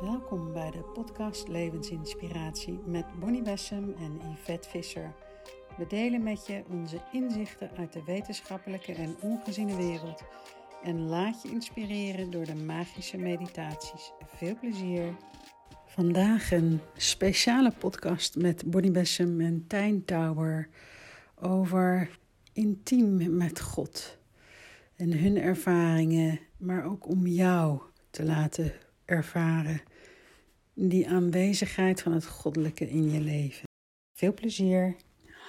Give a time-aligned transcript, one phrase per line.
[0.00, 5.14] Welkom bij de podcast Levensinspiratie met Bonnie Bessem en Yvette Visser.
[5.76, 10.22] We delen met je onze inzichten uit de wetenschappelijke en ongeziene wereld
[10.82, 14.12] en laat je inspireren door de magische meditaties.
[14.36, 15.16] Veel plezier!
[15.86, 20.68] Vandaag een speciale podcast met Bonnie Bessem en Tijn Tower
[21.40, 22.18] over
[22.52, 24.18] intiem met God
[24.96, 27.80] en hun ervaringen, maar ook om jou
[28.10, 28.72] te laten
[29.04, 29.82] ervaren
[30.74, 33.62] die aanwezigheid van het goddelijke in je leven.
[34.12, 34.96] Veel plezier.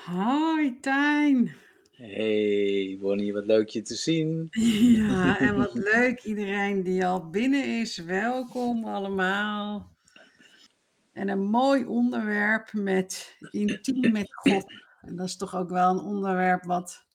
[0.05, 1.55] Hoi Tijn.
[1.91, 4.47] Hey Bonnie, wat leuk je te zien.
[4.95, 7.97] Ja, en wat leuk iedereen die al binnen is.
[7.97, 9.93] Welkom allemaal.
[11.13, 14.65] En een mooi onderwerp met intiem met God.
[15.01, 17.05] En dat is toch ook wel een onderwerp wat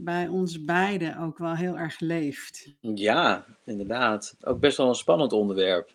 [0.00, 2.72] bij ons beiden ook wel heel erg leeft.
[2.80, 4.36] Ja, inderdaad.
[4.40, 5.90] Ook best wel een spannend onderwerp.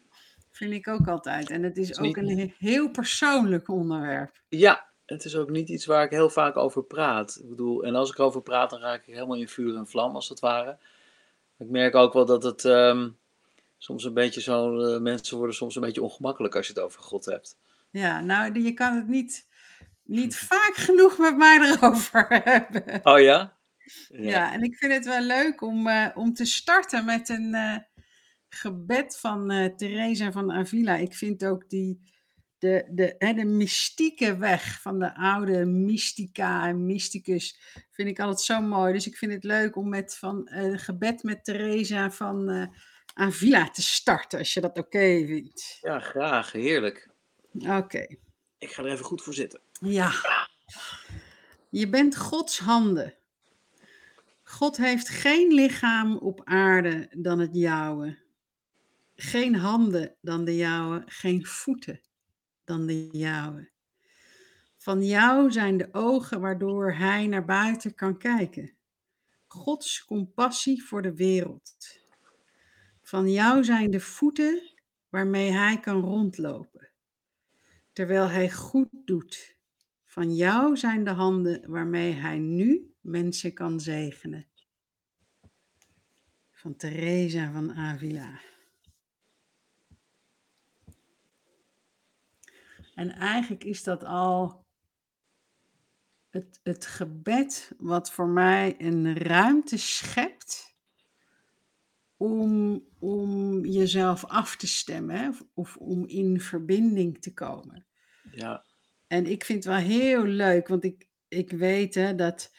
[0.52, 1.50] Vind ik ook altijd.
[1.50, 4.42] En het is, is ook niet- een heel persoonlijk onderwerp.
[4.50, 7.40] Ja, het is ook niet iets waar ik heel vaak over praat.
[7.44, 10.16] Ik bedoel, en als ik erover praat, dan raak ik helemaal in vuur en vlam,
[10.16, 10.78] als het ware.
[11.58, 13.10] Ik merk ook wel dat het ehm,
[13.78, 14.80] soms een beetje zo...
[14.82, 17.58] eh, mensen worden soms een beetje ongemakkelijk als je het over God hebt.
[17.90, 19.48] Ja, nou, je kan het niet,
[20.04, 23.00] niet vaak genoeg met mij erover hebben.
[23.04, 23.53] Oh ja?
[24.08, 27.78] Ja, en ik vind het wel leuk om, eh, om te starten met een eh,
[28.50, 30.96] gebed van eh Teresa van Avila.
[30.96, 32.12] Ik vind ook die,
[32.58, 37.60] de, de, hè, de mystieke weg van de oude mystica en mysticus
[37.92, 38.94] vind ik altijd zo mooi.
[38.94, 42.70] Dus ik vind het leuk om met van een gebed met Teresa van
[43.14, 45.78] Avila te starten, als je dat oké vindt.
[45.82, 46.52] Ja, graag.
[46.52, 47.10] Heerlijk.
[47.54, 48.06] Oké.
[48.58, 49.62] Ik ga er even goed voor zitten.
[49.80, 50.12] Ja.
[51.70, 53.14] Je bent Gods handen.
[54.54, 58.18] God heeft geen lichaam op aarde dan het jouwe.
[59.16, 62.02] Geen handen dan de jouwe, geen voeten
[62.64, 63.70] dan de jouwe.
[64.78, 68.76] Van jou zijn de ogen waardoor hij naar buiten kan kijken.
[69.48, 71.76] Gods compassie voor de wereld.
[73.02, 74.74] Van jou zijn de voeten
[75.10, 76.90] waarmee hij kan rondlopen.
[77.94, 79.58] Terwijl hij goed doet.
[80.06, 84.48] Van jou zijn de handen waarmee hij nu mensen kan zegenen.
[86.52, 88.40] Van Teresa van Avila.
[92.96, 94.66] En eigenlijk is dat al
[96.30, 100.76] het, het gebed wat voor mij een ruimte schept
[102.18, 107.86] om, om jezelf af te stemmen of om in verbinding te komen.
[108.32, 108.66] Ja,
[109.08, 112.52] En ik vind het wel heel leuk, want ik, ik weet hè, dat,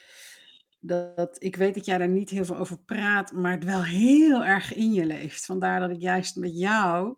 [0.86, 4.44] dat, ik weet dat jij daar niet heel veel over praat, maar het wel heel
[4.44, 5.44] erg in je leeft.
[5.44, 7.16] Vandaar dat ik juist met jou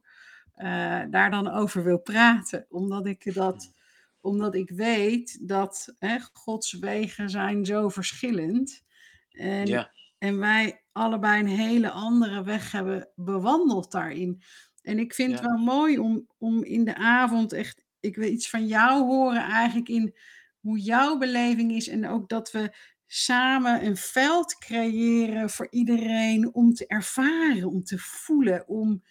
[0.54, 2.66] eh, daar dan over wil praten.
[2.68, 3.72] Omdat ik, dat,
[4.20, 8.84] omdat ik weet dat hè, Gods wegen zijn zo verschillend.
[9.30, 14.42] En, ja, en wij allebei een hele andere weg hebben bewandeld daarin.
[14.82, 18.50] En ik vind het wel mooi om, om in de avond echt, ik wil iets
[18.50, 20.16] van jou horen eigenlijk in
[20.60, 21.88] hoe jouw beleving is.
[21.88, 22.72] En ook dat we
[23.06, 28.68] samen een veld creëren voor iedereen om te ervaren, om te voelen.
[28.68, 29.02] Om,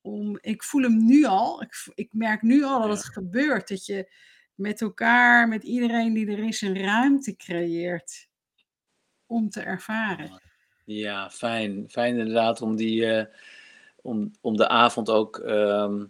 [0.00, 2.94] om, ik voel hem nu al, ik, ik merk nu al dat Ja.
[2.96, 3.68] het gebeurt.
[3.68, 4.12] Dat je
[4.54, 8.28] met elkaar, met iedereen die er is, een ruimte creëert
[9.26, 10.40] om te ervaren.
[10.84, 11.86] ja, fijn.
[11.90, 13.26] Fijn inderdaad om, die, eh,
[14.02, 16.04] om, om de avond ook ehm,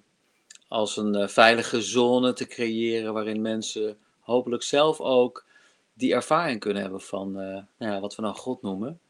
[0.68, 5.46] als een eh, veilige zone te creëren waarin mensen hopelijk zelf ook
[6.00, 9.00] die ervaring kunnen hebben van eh, nou ja, wat we dan God noemen.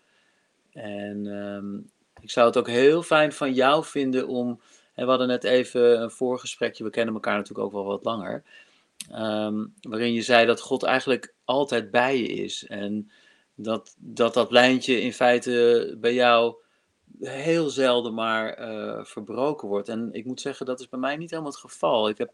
[0.72, 1.76] En ehm,
[2.22, 4.60] ik zou het ook heel fijn van jou vinden om.
[4.94, 8.42] En we hadden net even een voorgesprekje, we kennen elkaar natuurlijk ook wel wat langer.
[9.10, 12.66] ehm, waarin je zei dat God eigenlijk altijd bij je is.
[12.66, 13.10] En
[13.54, 16.54] dat dat, dat lijntje in feite bij jou
[17.20, 19.88] heel zelden maar eh, verbroken wordt.
[19.88, 22.08] En ik moet zeggen, dat is bij mij niet helemaal het geval.
[22.08, 22.32] Ik heb,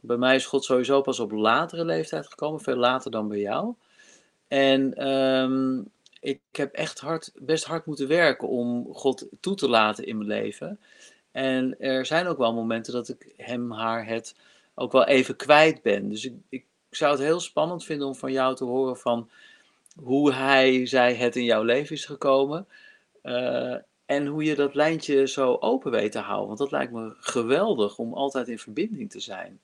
[0.00, 3.74] bij mij is God sowieso pas op latere leeftijd gekomen, veel later dan bij jou.
[4.52, 5.82] En ehm,
[6.20, 10.28] ik heb echt hard, best hard moeten werken om God toe te laten in mijn
[10.28, 10.80] leven.
[11.30, 14.36] En er zijn ook wel momenten dat ik hem, haar, het
[14.74, 16.08] ook wel even kwijt ben.
[16.08, 19.30] Dus ik, ik zou het heel spannend vinden om van jou te horen van
[20.02, 22.66] hoe hij, zij, het in jouw leven is gekomen.
[23.22, 23.76] Eh,
[24.06, 26.46] en hoe je dat lijntje zo open weet te houden.
[26.46, 29.60] Want dat lijkt me geweldig om altijd in verbinding te zijn.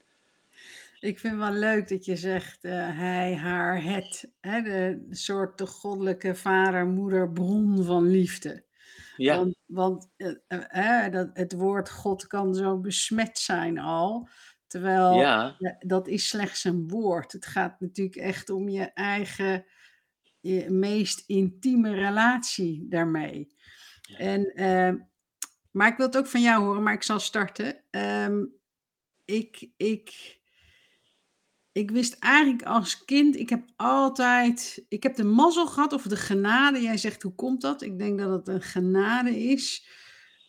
[1.00, 4.30] Ik vind wel leuk dat je zegt eh, hij, haar, het.
[4.40, 8.64] Hè, de soort de goddelijke vader, moeder, bron van liefde.
[9.16, 9.36] Ja.
[9.36, 14.28] Want, want eh, eh, dat, het woord God kan zo besmet zijn al.
[14.66, 15.56] Terwijl Ja.
[15.78, 17.32] dat is slechts een woord.
[17.32, 19.64] Het gaat natuurlijk echt om je eigen,
[20.40, 23.56] je meest intieme relatie daarmee.
[24.00, 24.18] Ja.
[24.18, 24.96] En, ehm,
[25.70, 27.82] maar ik wil het ook van jou horen, maar ik zal starten.
[27.90, 28.44] Ehm,
[29.24, 30.37] ik, ik,
[31.72, 36.16] ik wist eigenlijk als kind, ik heb altijd, ik heb de mazzel gehad of de
[36.16, 36.80] genade.
[36.80, 37.82] Jij zegt, hoe komt dat?
[37.82, 39.86] Ik denk dat het een genade is.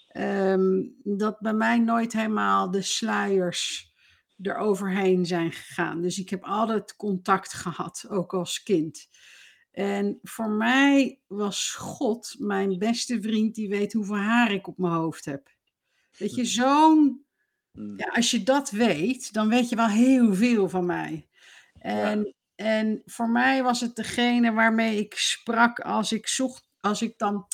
[0.10, 3.94] ehm, dat bij mij nooit helemaal de sluiers
[4.42, 6.02] eroverheen zijn gegaan.
[6.02, 9.08] Dus ik heb altijd contact gehad, ook als kind.
[9.72, 14.94] En voor mij was God mijn beste vriend die weet hoeveel haar ik op mijn
[14.94, 15.50] hoofd heb.
[16.18, 17.28] Weet je, zo'n Mm.
[17.72, 21.28] Ja, als je dat weet, dan weet je wel heel veel van mij.
[21.74, 22.10] Ja.
[22.10, 27.14] En, en voor mij was het degene waarmee ik sprak als ik zocht, als ik
[27.18, 27.48] dan,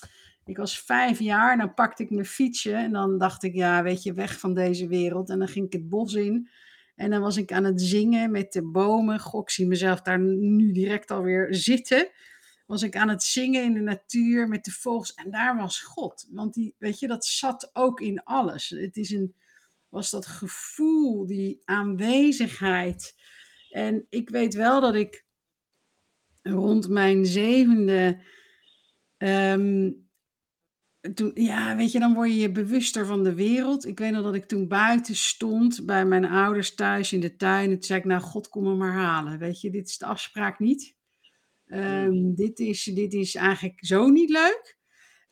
[0.45, 3.83] ik was vijf jaar, en dan pakte ik mijn fietsje en dan dacht ik, ja,
[3.83, 5.29] weet je, weg van deze wereld.
[5.29, 6.49] En dan ging ik het bos in
[6.95, 9.19] en dan was ik aan het zingen met de bomen.
[9.19, 12.09] Goh, ik zie mezelf daar nu direct alweer zitten.
[12.65, 16.27] Was ik aan het zingen in de natuur met de vogels en daar was God.
[16.29, 18.69] Want die, weet je, dat zat ook in alles.
[18.69, 19.35] Het is een,
[19.95, 23.15] was dat gevoel, die aanwezigheid.
[23.69, 25.25] En ik weet wel dat ik
[26.41, 28.23] rond mijn zevende.
[29.17, 29.91] ehm,
[31.13, 33.85] toen, ja, weet je, dan word je je bewuster van de wereld.
[33.85, 37.69] Ik weet nog dat ik toen buiten stond bij mijn ouders thuis in de tuin.
[37.69, 39.39] En toen zei ik, nou, God, kom me maar halen.
[39.39, 40.95] Weet je, dit is de afspraak niet.
[41.65, 44.77] Ehm, dit, is, dit is eigenlijk zo niet leuk.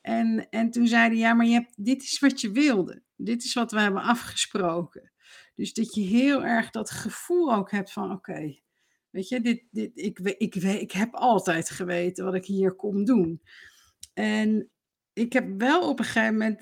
[0.01, 3.01] En, en toen zeiden ja, maar je hebt, dit is wat je wilde.
[3.15, 5.12] Dit is wat we hebben afgesproken.
[5.56, 8.60] Dus dat je heel erg dat gevoel ook hebt van, oké,
[9.10, 13.06] weet je, dit, dit, ik, ik, we- ik heb altijd geweten wat ik hier kom
[13.06, 13.42] doen.
[14.13, 14.69] En
[15.13, 16.60] ik heb wel op een gegeven moment,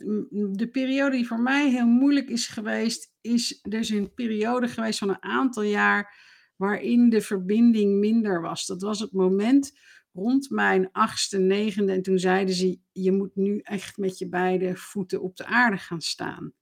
[0.59, 5.09] de periode die voor mij heel moeilijk is geweest, is dus een periode geweest van
[5.09, 8.65] een aantal jaar waarin de verbinding minder was.
[8.65, 9.79] Dat was het moment
[10.13, 11.91] rond mijn achtste, negende.
[11.91, 15.77] En toen zeiden ze, je moet nu echt met je beide voeten op de aarde
[15.77, 16.53] gaan staan.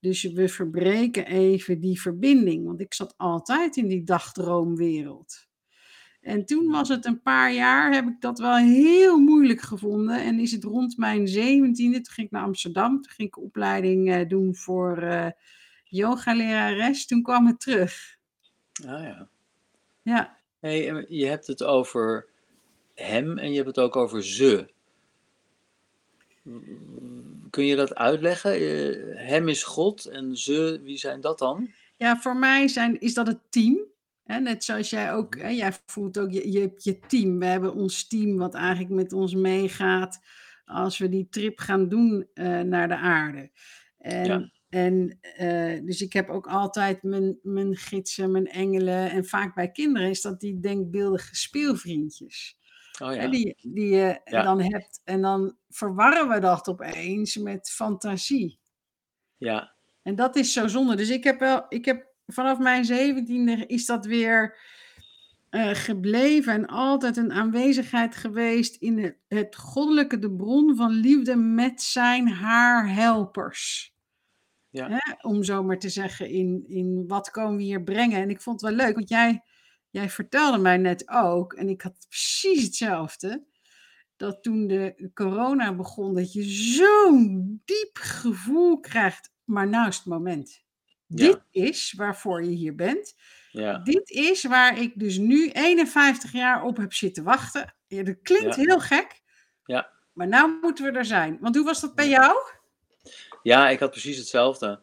[0.00, 5.46] Dus we verbreken even die verbinding, want ik zat altijd in die dagdroomwereld.
[6.20, 10.22] En toen was het een paar jaar, heb ik dat wel heel moeilijk gevonden.
[10.24, 13.02] En is het rond mijn zeventiende, toen ging ik naar Amsterdam.
[13.02, 15.30] Toen ging ik opleiding eh, doen voor eh
[15.84, 17.06] yoga-lerares.
[17.06, 18.16] Toen kwam het terug.
[18.86, 19.28] Ah ja.
[20.02, 22.28] Ja, Hey, je hebt het over
[23.04, 24.68] hem en je hebt het ook over ze.
[27.50, 28.52] Kun je dat uitleggen?
[28.52, 31.70] Eh, Hem is God en ze, wie zijn dat dan?
[31.96, 33.78] ja voor mij zijn, is dat het team.
[34.24, 37.38] Hè, net zoals jij ook, hè, jij voelt ook, je, je hebt je team.
[37.38, 40.20] We hebben ons team wat eigenlijk met ons meegaat
[40.64, 43.50] als we die trip gaan doen eh, naar de aarde.
[43.98, 44.50] En, Ja.
[44.68, 49.10] en eh, dus ik heb ook altijd mijn, mijn gidsen, mijn engelen.
[49.10, 52.57] En vaak bij kinderen is dat die denkbeeldige speelvriendjes.
[53.02, 53.28] Oh ja.
[53.28, 54.42] die, die je Ja.
[54.42, 55.00] dan hebt.
[55.04, 58.58] En dan verwarren we dat opeens met fantasie.
[59.36, 59.72] Ja.
[60.02, 60.96] En dat is zo zonde.
[60.96, 64.58] Dus ik heb wel, ik heb vanaf mijn zeventiende is dat weer
[65.50, 71.36] eh, gebleven en altijd een aanwezigheid geweest in het, het goddelijke, de bron van liefde
[71.36, 73.92] met zijn haar helpers.
[74.70, 74.88] Ja.
[74.90, 78.22] Hè, om zo maar te zeggen, in, in wat komen we hier brengen.
[78.22, 79.42] En ik vond het wel leuk, want jij,
[79.90, 83.44] jij vertelde mij net ook, en ik had precies hetzelfde,
[84.16, 90.06] dat toen de corona begon, dat je zo'n diep gevoel krijgt, maar nou is het
[90.06, 90.62] moment.
[91.06, 91.16] Ja.
[91.16, 93.14] Dit is waarvoor je hier bent.
[93.50, 93.78] Ja.
[93.78, 97.74] Dit is waar ik dus nu 51 jaar op heb zitten wachten.
[97.86, 98.62] Ja, dat klinkt Ja.
[98.62, 99.20] heel gek,
[99.64, 99.90] Ja.
[100.12, 101.38] maar nou moeten we er zijn.
[101.40, 102.36] Want hoe was dat bij jou?
[103.42, 104.82] Ja, ik had precies hetzelfde.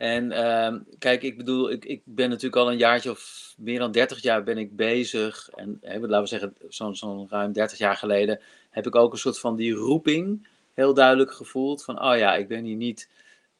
[0.00, 3.92] En ehm, kijk, ik bedoel, ik, ik ben natuurlijk al een jaartje of meer dan
[3.92, 5.48] 30 jaar ben ik bezig.
[5.54, 8.40] En hè, laten we zeggen, zo'n zo'n ruim 30 jaar geleden
[8.70, 11.84] heb ik ook een soort van die roeping heel duidelijk gevoeld.
[11.84, 13.08] Van, oh ja, ik ben hier niet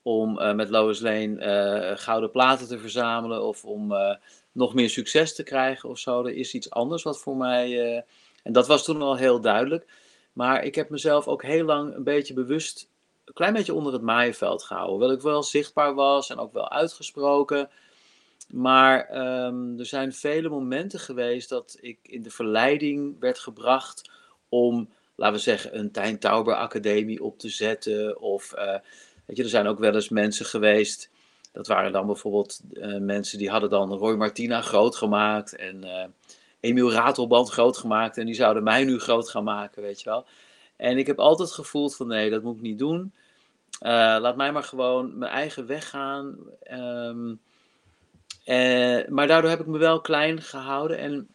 [0.03, 4.15] om eh, met Lois Lane eh, gouden platen te verzamelen of om eh,
[4.53, 6.25] nog meer succes te krijgen of zo.
[6.25, 7.97] Er is iets anders wat voor mij.
[8.43, 9.87] en dat was toen al heel duidelijk.
[10.33, 12.90] Maar ik heb mezelf ook heel lang een beetje bewust
[13.31, 14.97] een klein beetje onder het maaienveld gehouden.
[14.97, 17.69] Hoewel ik wel zichtbaar was en ook wel uitgesproken.
[18.49, 24.11] Maar ehm, er zijn vele momenten geweest dat ik in de verleiding werd gebracht
[24.49, 28.21] om, laten we zeggen, een Tijn Tauber Academie op te zetten.
[28.21, 28.79] Of, eh,
[29.27, 31.11] weet je, er zijn ook wel eens mensen geweest,
[31.53, 36.05] dat waren dan bijvoorbeeld eh, mensen die hadden dan Roy Martina groot gemaakt en eh
[36.61, 38.19] Emiel Ratelband groot gemaakt.
[38.19, 40.27] En die zouden mij nu groot gaan maken, weet je wel.
[40.77, 43.13] En ik heb altijd gevoeld van nee, dat moet ik niet doen.
[43.83, 46.37] Uh, laat mij maar gewoon mijn eigen weg gaan.
[46.73, 47.41] Um,
[48.45, 50.99] uh, maar daardoor heb ik me wel klein gehouden.
[50.99, 51.29] En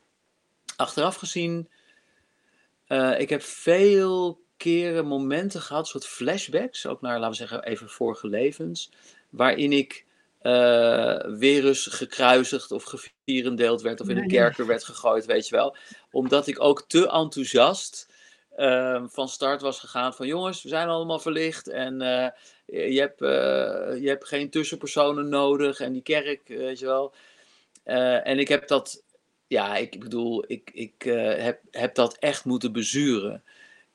[0.76, 1.70] achteraf gezien,
[2.88, 7.90] uh, ik heb veel keren momenten gehad, soort flashbacks, ook naar, laten we zeggen, even
[7.90, 8.92] vorige levens,
[9.30, 10.06] waarin ik
[10.42, 15.56] uh, weer eens gekruisigd of gevierendeeld werd of in een kerker werd gegooid, weet je
[15.56, 15.76] wel.
[16.12, 18.14] Omdat ik ook te enthousiast
[18.58, 22.28] uh, van start was gegaan van jongens, we zijn allemaal verlicht en uh,
[22.66, 23.20] je, hebt,
[24.02, 27.14] je hebt geen tussenpersonen nodig en die kerk, weet je wel.
[28.24, 29.04] en ik heb dat,
[29.48, 31.04] ja, ik bedoel, ik, ik
[31.38, 33.44] heb, heb dat echt moeten bezuren.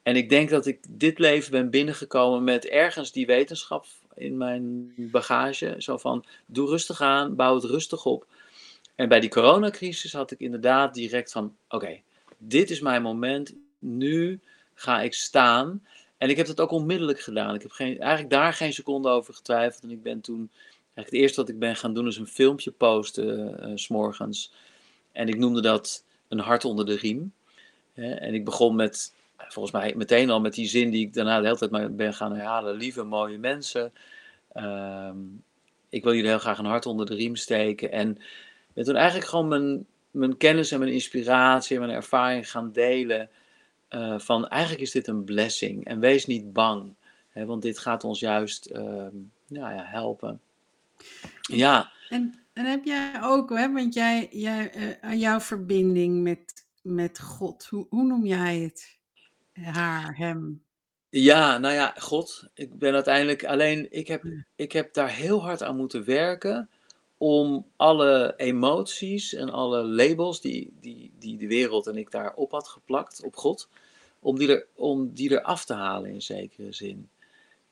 [0.03, 4.93] En ik denk dat ik dit leven ben binnengekomen met ergens die wetenschap in mijn
[4.97, 5.75] bagage.
[5.79, 8.27] Zo van, doe rustig aan, bouw het rustig op.
[8.95, 12.01] En bij die coronacrisis had ik inderdaad direct van, oké,
[12.39, 14.41] dit is mijn moment, nu
[14.75, 15.87] ga ik staan.
[16.19, 17.55] En ik heb dat ook onmiddellijk gedaan.
[17.55, 19.83] Ik heb geen, eigenlijk daar geen seconde over getwijfeld.
[19.83, 20.51] En ik ben toen,
[20.95, 24.53] eigenlijk het eerste wat ik ben gaan doen is een filmpje posten uh, s s'morgens.
[25.13, 27.33] En ik noemde dat een hart onder de riem.
[27.95, 29.13] En ik begon met
[29.49, 32.15] volgens mij meteen al met die zin die ik daarna de hele tijd maar ben
[32.15, 32.77] gaan herhalen.
[32.77, 33.93] Lieve, mooie mensen.
[34.53, 35.17] Ehm,
[35.89, 37.93] ik wil jullie heel graag een hart onder de riem steken.
[37.93, 38.19] En
[38.73, 43.29] ben toen eigenlijk gewoon mijn, mijn kennis en mijn inspiratie en mijn ervaring gaan delen.
[43.91, 45.85] Uh, van eigenlijk is dit een blessing.
[45.85, 46.95] En wees niet bang.
[47.31, 48.79] Hè, want dit gaat ons juist uh,
[49.47, 50.41] nou ja, helpen.
[51.41, 51.93] Ja.
[52.09, 54.73] En, en heb jij ook, hè, want jij, jij,
[55.05, 58.99] uh, jouw verbinding met, met God, hoe, hoe noem jij het?
[59.63, 60.63] haar, hem.
[61.09, 62.49] Ja, nou ja, God.
[62.55, 64.25] Ik ben uiteindelijk alleen, ik heb,
[64.57, 66.71] ik heb daar heel hard aan moeten werken
[67.23, 72.51] om alle emoties en alle labels die, die, die de wereld en ik daar op
[72.51, 73.69] had geplakt, op God,
[74.21, 77.09] om die, er, om die er af te halen in zekere zin.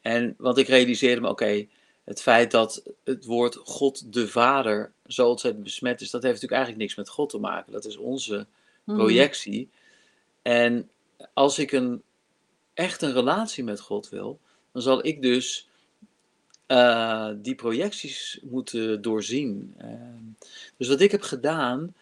[0.01, 1.67] En want ik realiseerde me, oké,
[2.05, 6.63] het feit dat het woord God de Vader zo ontzettend besmet is, dat heeft natuurlijk
[6.63, 7.73] eigenlijk niks met God te maken.
[7.73, 8.47] Dat is onze
[8.85, 8.97] mhm.
[8.97, 9.71] projectie.
[10.43, 10.91] En
[11.33, 12.03] als ik een,
[12.75, 14.41] echt een relatie met God wil,
[14.73, 15.68] dan zal ik dus
[16.69, 19.75] uh, die projecties moeten doorzien.
[19.83, 19.91] Uh,
[20.77, 21.95] dus wat ik heb gedaan,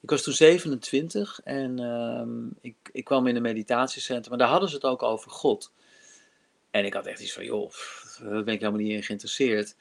[0.00, 4.68] ik was toen 27 en uh, ik, ik kwam in een meditatiecentrum, maar daar hadden
[4.68, 5.72] ze het ook over God.
[6.70, 7.72] En ik had echt iets van, joh,
[8.22, 9.76] daar ben ik helemaal niet in geïnteresseerd.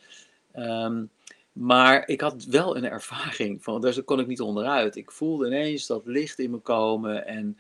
[0.56, 1.10] Um,
[1.52, 4.96] maar ik had wel een ervaring van, daar kon ik niet onderuit.
[4.96, 7.58] Ik voelde ineens dat licht in me komen en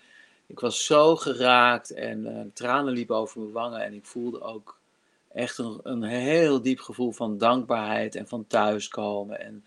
[0.47, 3.83] ik was zo geraakt en uh, tranen liepen over mijn wangen.
[3.83, 4.78] En ik voelde ook
[5.33, 9.39] echt een, een heel diep gevoel van dankbaarheid en van thuiskomen.
[9.39, 9.65] En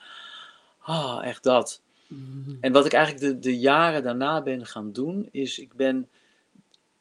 [0.78, 1.81] ah, echt dat.
[2.07, 2.59] Mm-hmm.
[2.61, 6.09] En wat ik eigenlijk de, de jaren daarna ben gaan doen, is ik ben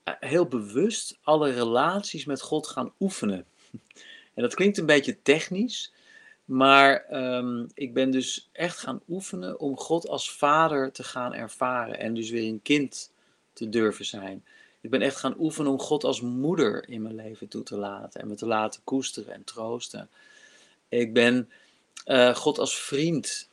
[0.03, 3.45] eh, heel bewust alle relaties met God gaan oefenen.
[4.33, 5.93] En dat klinkt een beetje technisch,
[6.45, 11.99] maar um, ik ben dus echt gaan oefenen om God als vader te gaan ervaren.
[11.99, 13.11] En dus weer een kind
[13.53, 14.43] te durven zijn.
[14.81, 18.21] Ik ben echt gaan oefenen om God als moeder in mijn leven toe te laten
[18.21, 20.09] en me te laten koesteren en troosten.
[20.89, 21.49] Ik ben
[22.05, 23.49] uh, God als vriend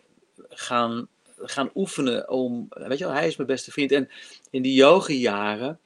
[0.48, 3.92] gaan, gaan oefenen om, weet je wel, hij is mijn beste vriend.
[3.92, 4.08] En
[4.50, 5.78] in die yogi-jaren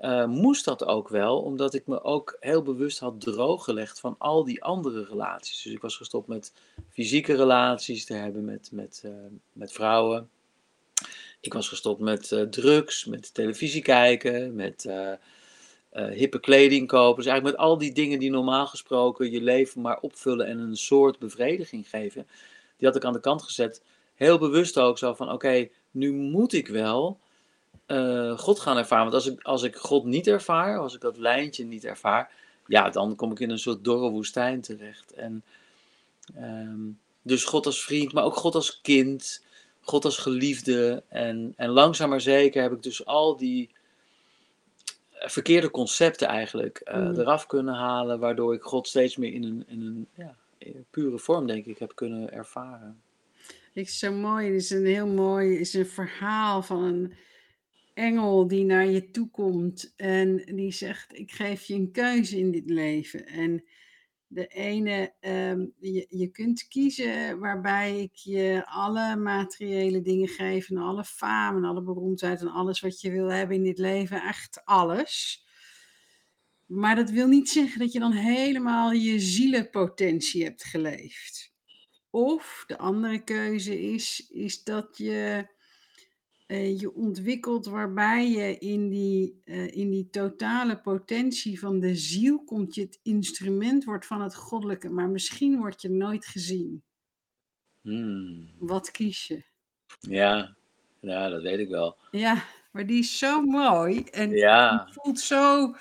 [0.00, 4.44] uh, moest dat ook wel, omdat ik me ook heel bewust had drooggelegd van al
[4.44, 5.62] die andere relaties.
[5.62, 6.52] Dus ik was gestopt met
[6.88, 9.12] fysieke relaties te hebben met, met, uh,
[9.52, 10.30] met vrouwen.
[11.40, 15.12] Ik was gestopt met uh, drugs, met televisie kijken, met uh,
[15.92, 17.16] uh, hippe kleding kopen.
[17.22, 20.76] Dus eigenlijk met al die dingen die normaal gesproken je leven maar opvullen en een
[20.76, 22.26] soort bevrediging geven.
[22.76, 23.82] Die had ik aan de kant gezet.
[24.14, 27.18] Heel bewust ook zo van: oké, nu moet ik wel
[28.36, 29.10] God gaan ervaren.
[29.10, 32.30] Want als ik, als ik God niet ervaar, als ik dat lijntje niet ervaar,
[32.66, 35.12] ja, dan kom ik in een soort dorre woestijn terecht.
[35.12, 35.42] En
[36.38, 39.44] um, dus God als vriend, maar ook God als kind.
[39.90, 41.02] God als geliefde.
[41.08, 43.70] En, en langzaam maar zeker heb ik dus al die
[45.10, 49.80] verkeerde concepten eigenlijk uh, eraf kunnen halen, waardoor ik God steeds meer in een, in
[49.80, 50.36] een ja,
[50.90, 53.00] pure vorm, denk ik, heb kunnen ervaren.
[53.72, 54.46] Ik is zo mooi.
[54.46, 57.14] Het is een heel mooi is een verhaal van een
[57.94, 62.50] engel die naar je toe komt en die zegt: Ik geef je een keuze in
[62.50, 63.26] dit leven.
[63.26, 63.64] En
[64.32, 70.76] de ene, ehm, je, je kunt kiezen waarbij ik je alle materiële dingen geef en
[70.76, 74.64] alle faam en alle beroemdheid en alles wat je wil hebben in dit leven, echt
[74.64, 75.44] alles.
[76.66, 81.52] Maar dat wil niet zeggen dat je dan helemaal je zielenpotentie hebt geleefd.
[82.10, 85.46] Of de andere keuze is, is dat je
[86.50, 92.44] eh, je ontwikkelt waarbij je in die, eh, in die totale potentie van de ziel
[92.44, 96.82] komt, je het instrument wordt van het goddelijke, maar misschien word je nooit gezien.
[97.80, 98.50] Hmm.
[98.58, 99.44] Wat kies je?
[100.00, 100.56] Ja,
[101.00, 101.96] ja, dat weet ik wel.
[102.10, 105.74] Ja, maar die is zo mooi en Ja, je voelt zo,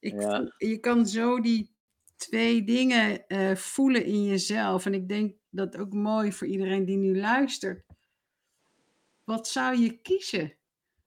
[0.00, 1.70] ik ja, voel, je kan zo die
[2.16, 4.86] twee dingen eh, voelen in jezelf.
[4.86, 7.89] En ik denk dat ook mooi voor iedereen die nu luistert.
[9.30, 10.54] Wat zou je kiezen?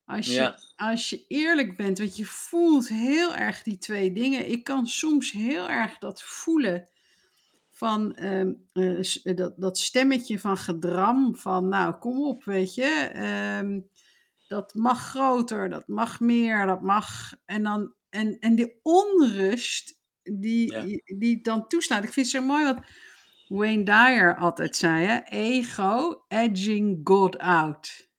[0.05, 4.49] Als je, ja, als je eerlijk bent, want je voelt heel erg die twee dingen.
[4.51, 6.89] Ik kan soms heel erg dat voelen
[7.71, 11.35] van ehm, eh, s- eh, dat, dat stemmetje van gedram.
[11.35, 13.09] Van nou, kom op, weet je.
[13.13, 13.79] ehm,
[14.47, 17.33] dat mag groter, dat mag meer, dat mag.
[17.45, 20.73] En, dan, en, en die onrust die,
[21.17, 22.03] die het dan toestaat.
[22.03, 22.77] Ik vind het zo mooi wat
[23.47, 25.19] Wayne Dyer altijd zei: hè?
[25.25, 28.11] ego edging God out.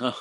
[0.00, 0.16] Oh.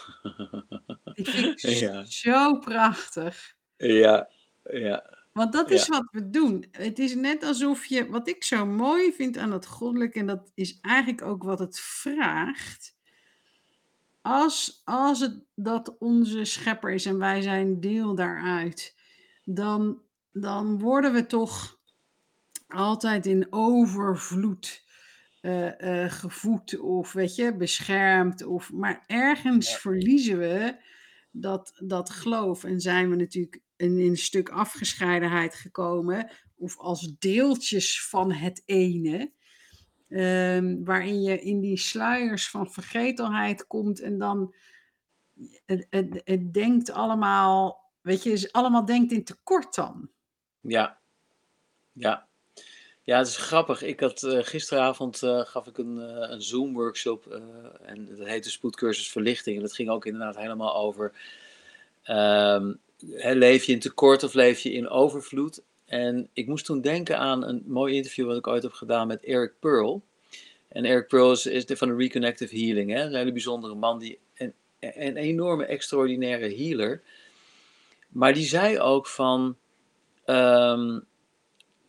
[1.13, 3.55] Die vind ik Ja, zo prachtig.
[3.77, 4.29] ja,
[4.63, 6.65] ja, Want dat is ja, wat we doen.
[6.71, 10.51] Het is net alsof je, wat ik zo mooi vind aan het goddelijke, en dat
[10.53, 12.95] is eigenlijk ook wat het vraagt.
[14.21, 18.95] Als, als het dat onze schepper is en wij zijn deel daaruit,
[19.43, 21.79] dan, dan worden we toch
[22.67, 24.85] altijd in overvloed
[25.47, 28.45] eh, eh, gevoed of weet je, beschermd.
[28.45, 30.75] Of, maar ergens ja, verliezen we
[31.31, 36.31] dat, dat geloof en zijn we natuurlijk in, in een stuk afgescheidenheid gekomen.
[36.55, 39.31] Of als deeltjes van het ene.
[40.09, 44.55] ehm, waarin je in die sluiers van vergetelheid komt en dan
[45.65, 50.09] het, het, het denkt allemaal, weet je, is allemaal denkt in tekort dan.
[50.61, 51.01] ja,
[51.91, 52.26] ja.
[53.07, 53.81] Ja, het is grappig.
[53.81, 57.25] Ik had eh, gisteravond eh, gaf ik een, eh, een Zoom-workshop
[57.81, 59.55] en dat heette Spoedcursus Verlichting.
[59.55, 61.11] En dat ging ook inderdaad helemaal over
[62.03, 62.73] ehm,
[63.33, 65.61] leef je in tekort of leef je in overvloed?
[65.85, 69.23] En ik moest toen denken aan een mooi interview wat ik ooit heb gedaan met
[69.23, 70.01] Eric Pearl.
[70.67, 73.03] En Eric Pearl is, is de- van de Reconnective Healing, hè?
[73.03, 77.01] een hele bijzondere man, die, een, een enorme, extraordinaire healer.
[78.07, 79.57] Maar die zei ook van,
[80.25, 80.99] ehm,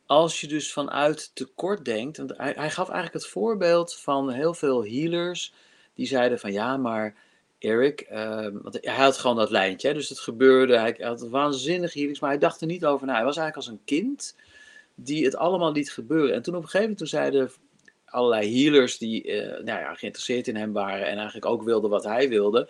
[0.09, 4.85] als je dus vanuit tekort denkt, want hij, gaf eigenlijk het voorbeeld van heel veel
[4.85, 5.53] healers
[5.95, 7.15] die zeiden van ja, maar
[7.59, 12.21] Eric, ehm, want hij had gewoon dat lijntje, dus het gebeurde, hij, had waanzinnig healings,
[12.21, 13.15] maar hij dacht er niet over na.
[13.15, 14.37] Hij was eigenlijk als een kind
[14.95, 16.35] die het allemaal liet gebeuren.
[16.35, 17.51] En toen op een gegeven moment zeiden
[18.05, 22.05] allerlei healers die eh, nou ja, geïnteresseerd in hem waren en eigenlijk ook wilden wat
[22.05, 22.69] hij wilde.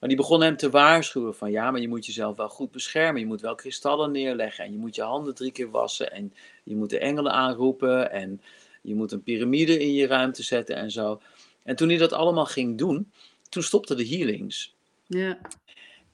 [0.00, 3.20] Maar die begonnen hem te waarschuwen van ja, maar je moet jezelf wel goed beschermen.
[3.20, 6.76] Je moet wel kristallen neerleggen en je moet je handen drie keer wassen en je
[6.76, 8.42] moet de engelen aanroepen en
[8.82, 11.20] je moet een piramide in je ruimte zetten en zo.
[11.62, 13.12] En toen hij dat allemaal ging doen,
[13.48, 14.74] toen stopten de healings.
[15.06, 15.38] Ja,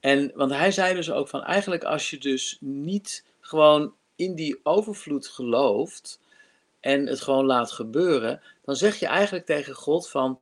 [0.00, 4.60] En, want hij zei dus ook van eigenlijk als je dus niet gewoon in die
[4.62, 6.20] overvloed gelooft
[6.80, 10.40] en het gewoon laat gebeuren, dan zeg je eigenlijk tegen God van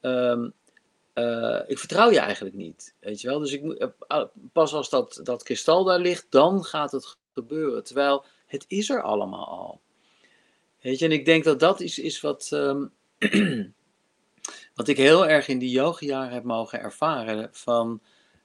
[0.00, 0.48] ehm,
[1.18, 2.94] eh, ik vertrouw je eigenlijk niet.
[3.00, 3.38] Weet je wel?
[3.38, 7.84] Dus ik, eh, pas als dat, dat kristal daar ligt, dan gaat het gebeuren.
[7.84, 9.80] Terwijl het is er allemaal al.
[10.80, 12.86] Weet je, en ik denk dat dat is, is wat, ehm,
[14.74, 17.48] wat ik heel erg in die yogajaren heb mogen ervaren.
[17.52, 18.00] Van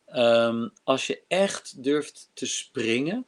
[0.05, 3.25] ehm, als je echt durft te springen,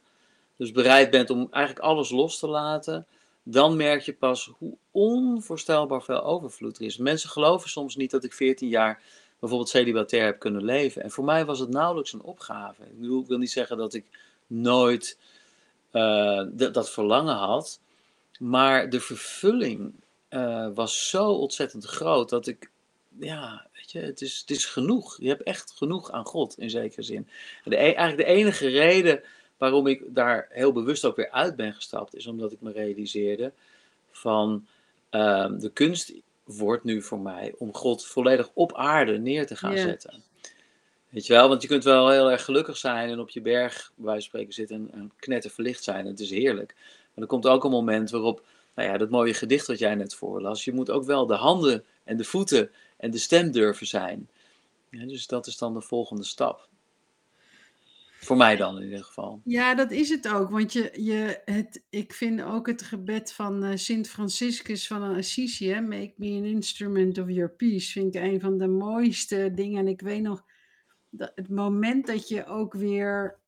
[0.56, 3.06] dus bereid bent om eigenlijk alles los te laten,
[3.42, 6.96] dan merk je pas hoe onvoorstelbaar veel overvloed er is.
[6.96, 9.02] Mensen geloven soms niet dat ik 14 jaar
[9.38, 11.02] bijvoorbeeld celibatair heb kunnen leven.
[11.02, 12.82] En voor mij was het nauwelijks een opgave.
[12.82, 14.04] Ik, bedoel, ik wil niet zeggen dat ik
[14.46, 15.18] nooit
[16.72, 17.80] dat verlangen had,
[18.38, 19.92] maar de vervulling
[20.28, 22.70] eh, was zo ontzettend groot dat ik,
[23.18, 25.16] ja, weet je, het is, het is genoeg.
[25.20, 27.28] Je hebt echt genoeg aan God in zekere zin.
[27.64, 29.22] De, e- eigenlijk de enige reden
[29.56, 33.52] waarom ik daar heel bewust ook weer uit ben gestapt, is omdat ik me realiseerde
[34.10, 34.66] van
[35.10, 36.12] ehm, de kunst
[36.44, 40.22] wordt nu voor mij om God volledig op aarde neer te gaan ja, zetten.
[41.16, 43.92] Weet je wel, want je kunt wel heel erg gelukkig zijn en op je berg,
[43.94, 46.06] bij spreken, zitten en, knetter verlicht zijn.
[46.06, 46.74] Het is heerlijk.
[47.14, 50.14] Maar er komt ook een moment waarop, nou ja, dat mooie gedicht wat jij net
[50.14, 54.28] voorlas, je moet ook wel de handen en de voeten en de stem durven zijn.
[54.90, 56.68] Ja, dus dat is dan de volgende stap.
[58.18, 59.40] Voor mij dan in ieder geval.
[59.44, 60.50] Ja, dat is het ook.
[60.50, 65.70] Want je, je, het, ik vind ook het gebed van eh, Sint Franciscus van Assisi,
[65.72, 69.78] hè, Make me an instrument of your peace, vind ik een van de mooiste dingen.
[69.78, 70.44] En ik weet nog,
[71.10, 73.38] dat het moment dat je ook weer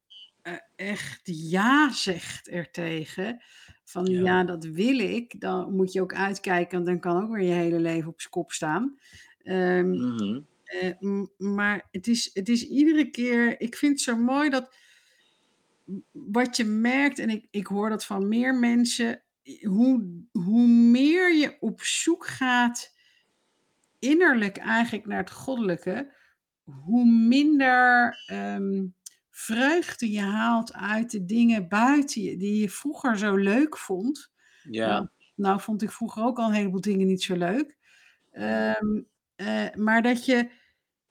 [0.42, 3.42] eh, echt ja zegt ertegen,
[3.84, 4.20] van Ja.
[4.22, 7.52] ja, dat wil ik, dan moet je ook uitkijken, want dan kan ook weer je
[7.52, 8.98] hele leven op zijn kop staan.
[9.42, 10.40] Ehm, Mhm.
[10.64, 14.74] Eh, maar het is, het is iedere keer, ik vind het zo mooi dat
[16.12, 19.22] wat je merkt, en ik, ik hoor dat van meer mensen,
[19.62, 22.94] hoe, hoe meer je op zoek gaat
[23.98, 26.14] innerlijk eigenlijk naar het goddelijke,
[26.84, 28.86] hoe minder ehm,
[29.30, 34.30] vreugde je haalt uit de dingen buiten je, die je vroeger zo leuk vond.
[34.62, 37.76] Ja, Nou, nou vond ik vroeger ook al een heleboel dingen niet zo leuk.
[38.32, 39.02] Ehm,
[39.36, 40.50] eh, maar dat je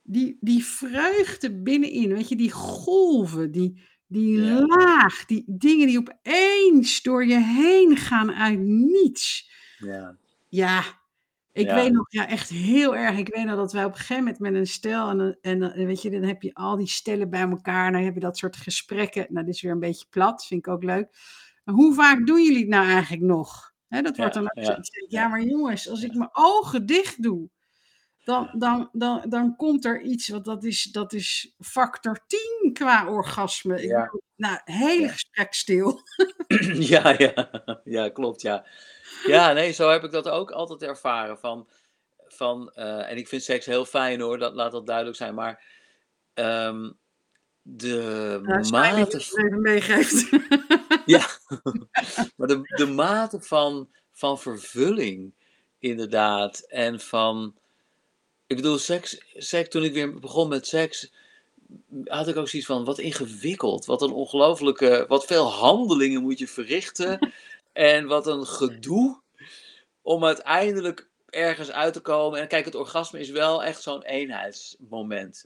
[0.03, 4.61] die, die vreugde binnenin, weet je, die golven, die, die Ja.
[4.67, 9.51] laag, die dingen die opeens door je heen gaan uit niets.
[9.79, 10.17] ja,
[10.47, 10.83] Ja,
[11.57, 11.75] ik Ja.
[11.75, 13.17] weet nog, ja, echt heel erg.
[13.17, 16.01] Ik weet nog dat wij op een gegeven moment met een stel, en, en, weet
[16.01, 18.55] je, dan heb je al die stellen bij elkaar, en dan heb je dat soort
[18.57, 19.25] gesprekken.
[19.29, 21.07] Nou, dit is weer een beetje plat, vind ik ook leuk.
[21.63, 23.73] Maar hoe vaak doen jullie het nou eigenlijk nog?
[23.87, 25.05] Hè, dat wordt Ja, dan ook ja, zo.
[25.07, 27.49] Ja, maar jongens, als ik mijn ogen dicht doe,
[28.23, 33.07] dan, dan, dan, dan komt er iets, want dat is, dat is factor 10 qua
[33.09, 33.83] orgasme.
[33.83, 35.07] Ik nou, hele Ja.
[35.07, 36.01] gesprek stil.
[36.93, 38.65] Ja, ja, ja, klopt, ja.
[39.25, 41.37] Ja, nee, zo heb ik dat ook altijd ervaren.
[41.37, 41.67] Van,
[42.27, 45.33] van, eh, en ik vind seks heel fijn hoor, dat, laat dat duidelijk zijn.
[45.33, 45.63] Maar
[46.33, 46.91] ehm,
[47.61, 50.29] de Nou, mate het even meegeeft.
[51.05, 51.27] Ja,
[52.35, 55.33] maar de, de mate van, van vervulling,
[55.79, 56.59] inderdaad.
[56.59, 57.55] En van,
[58.47, 61.11] ik bedoel, seks, seks, toen ik weer begon met seks,
[62.05, 63.85] had ik ook zoiets van, wat ingewikkeld.
[63.85, 67.33] Wat een ongelofelijke, wat veel handelingen moet je verrichten.
[67.77, 69.21] En wat een gedoe
[70.01, 72.39] om uiteindelijk ergens uit te komen.
[72.39, 75.45] En kijk, het orgasme is wel echt zo'n eenheidsmoment.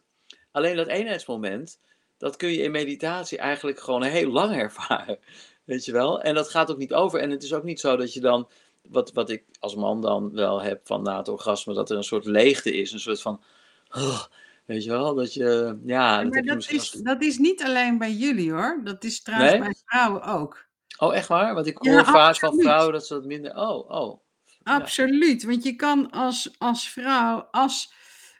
[0.51, 1.79] Alleen dat eenheidsmoment,
[2.17, 5.19] dat kun je in meditatie eigenlijk gewoon heel lang ervaren.
[5.63, 6.21] Weet je wel?
[6.21, 7.19] En dat gaat ook niet over.
[7.19, 8.49] En het is ook niet zo dat je dan,
[8.89, 12.03] wat, wat ik als man dan wel heb van na het orgasme, dat er een
[12.03, 12.91] soort leegte is.
[12.91, 13.43] Een soort van,
[13.89, 14.23] oh,
[14.65, 15.15] weet je wel?
[15.15, 16.91] Dat je, ja, maar dat is, als...
[16.91, 18.81] dat is niet alleen bij jullie hoor.
[18.83, 19.61] Dat is trouwens Nee?
[19.61, 20.69] bij vrouwen ook.
[21.01, 21.53] Oh, echt waar?
[21.53, 23.55] Want ik Ja, hoor vaak van vrouwen dat ze dat minder...
[23.55, 24.21] Oh, oh.
[24.45, 25.43] Ja, Absoluut.
[25.43, 27.93] Want je kan als, als vrouw, als,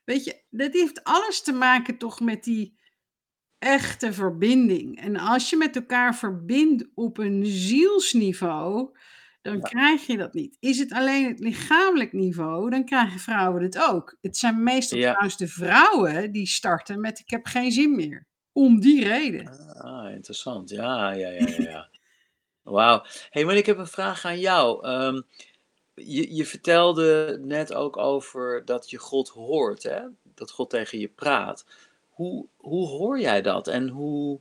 [0.05, 2.77] weet je, dat heeft alles te maken toch met die
[3.59, 4.99] echte verbinding.
[4.99, 8.97] En als je met elkaar verbindt op een zielsniveau,
[9.41, 10.57] dan ja, krijg je dat niet.
[10.59, 14.17] Is het alleen het lichamelijk niveau, dan krijgen vrouwen het ook.
[14.21, 15.09] Het zijn meestal ja.
[15.09, 18.27] trouwens de vrouwen die starten met ik heb geen zin meer.
[18.51, 19.73] Om die reden.
[19.73, 20.69] Ah, interessant.
[20.69, 21.89] Ja, ja, ja, ja.
[22.63, 23.03] Wauw.
[23.29, 24.85] hey, maar ik heb een vraag aan jou.
[24.85, 25.21] Ehm,
[25.95, 30.01] je, je vertelde net ook over dat je God hoort, hè?
[30.35, 31.65] Dat God tegen je praat.
[32.09, 33.67] Hoe, hoe hoor jij dat?
[33.67, 34.39] En hoe,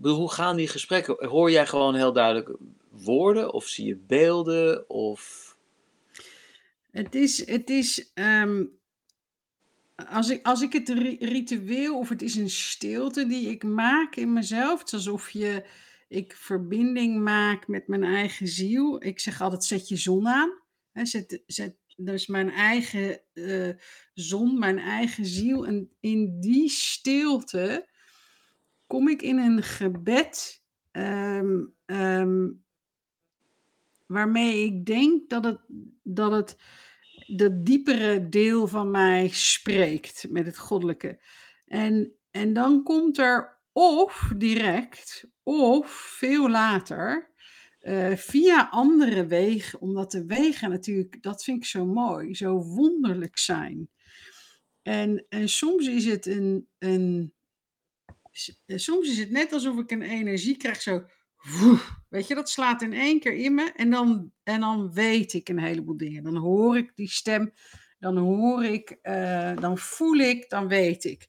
[0.00, 1.26] hoe gaan die gesprekken?
[1.26, 2.56] Hoor jij gewoon heel duidelijk
[2.90, 3.52] woorden?
[3.52, 4.90] Of zie je beelden?
[4.90, 5.50] Of...
[6.90, 8.64] Het is, het is ehm,
[10.08, 14.16] als, ik, als ik het ri- ritueel of het is een stilte die ik maak
[14.16, 15.64] in mezelf, het is alsof je,
[16.12, 19.04] ik verbinding maak met mijn eigen ziel.
[19.04, 20.60] Ik zeg altijd, zet je zon aan.
[20.92, 23.70] Zet, zet, dus mijn eigen eh,
[24.14, 25.66] zon, mijn eigen ziel.
[25.66, 27.88] En in die stilte
[28.86, 32.50] kom ik in een gebed ehm, ehm,
[34.06, 35.60] waarmee ik denk dat het,
[36.02, 36.56] dat het
[37.26, 41.20] dat diepere deel van mij spreekt met het goddelijke.
[41.66, 47.30] En, en dan komt er of direct of veel later
[47.78, 53.38] eh, via andere wegen, omdat de wegen natuurlijk, dat vind ik zo mooi, zo wonderlijk
[53.38, 53.88] zijn.
[54.82, 57.32] En, en soms is het een, een
[58.66, 61.04] eh, soms is het net alsof ik een energie krijg, zo,
[62.08, 65.48] weet je, dat slaat in één keer in me en dan, en dan weet ik
[65.48, 66.22] een heleboel dingen.
[66.22, 67.52] Dan hoor ik die stem,
[67.98, 71.28] dan hoor ik, eh, dan voel ik, dan weet ik.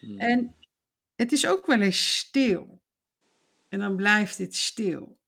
[0.00, 0.18] Hmm.
[0.18, 0.54] En
[1.18, 2.80] het is ook wel eens stil.
[3.68, 5.18] En dan blijft het stil.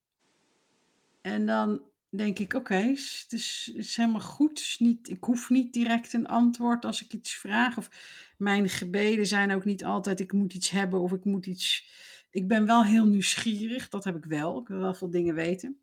[1.20, 4.58] En dan denk ik, oké, het, is, helemaal goed.
[4.58, 7.76] Is niet, ik hoef niet direct een antwoord als ik iets vraag.
[7.76, 7.90] Of
[8.38, 11.88] mijn gebeden zijn ook niet altijd, ik moet iets hebben of ik moet iets...
[12.30, 14.60] Ik ben wel heel nieuwsgierig, dat heb ik wel.
[14.60, 15.80] Ik wil wel veel dingen weten.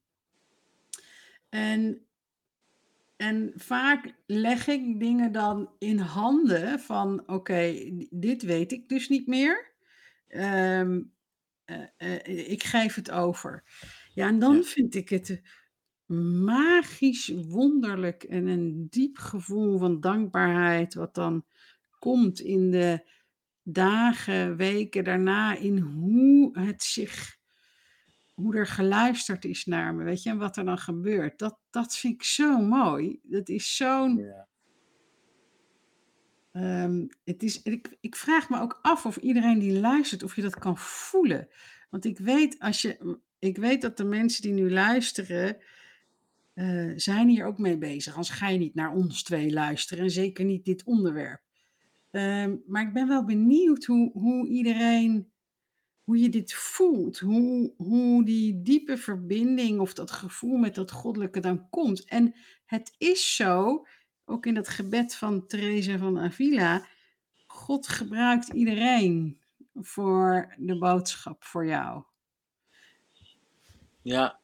[1.49, 2.05] En,
[3.15, 9.27] en vaak leg ik dingen dan in handen van, oké, dit weet ik dus niet
[9.27, 9.75] meer.
[10.27, 11.01] Ehm,
[11.65, 13.63] eh, eh, ik geef het over.
[14.13, 14.63] Ja, en dan Ja.
[14.63, 15.41] vind ik het
[16.45, 21.45] magisch, wonderlijk en een diep gevoel van dankbaarheid, wat dan
[21.99, 23.09] komt in de
[23.63, 27.37] dagen, weken daarna, in hoe het zich,
[28.35, 31.39] hoe er geluisterd is naar me, weet je, en wat er dan gebeurt.
[31.39, 33.19] Dat, dat vind ik zo mooi.
[33.23, 34.47] Dat is zo'n, Ja.
[36.57, 40.41] Ehm, het is, ik, ik vraag me ook af of iedereen die luistert, of je
[40.41, 41.47] dat kan voelen.
[41.89, 45.57] Want ik weet, als je, ik weet dat de mensen die nu luisteren,
[46.53, 48.13] eh, zijn hier ook mee bezig.
[48.13, 51.41] Anders ga je niet naar ons twee luisteren en zeker niet dit onderwerp.
[52.11, 55.31] Ehm, maar ik ben wel benieuwd hoe, hoe iedereen,
[56.03, 57.19] hoe je dit voelt.
[57.19, 62.05] Hoe, hoe die diepe verbinding of dat gevoel met dat goddelijke dan komt.
[62.05, 63.85] En het is zo,
[64.29, 66.87] ook in dat gebed van Therese van Avila,
[67.45, 69.39] God gebruikt iedereen
[69.73, 72.03] voor de boodschap voor jou.
[74.01, 74.39] Ja,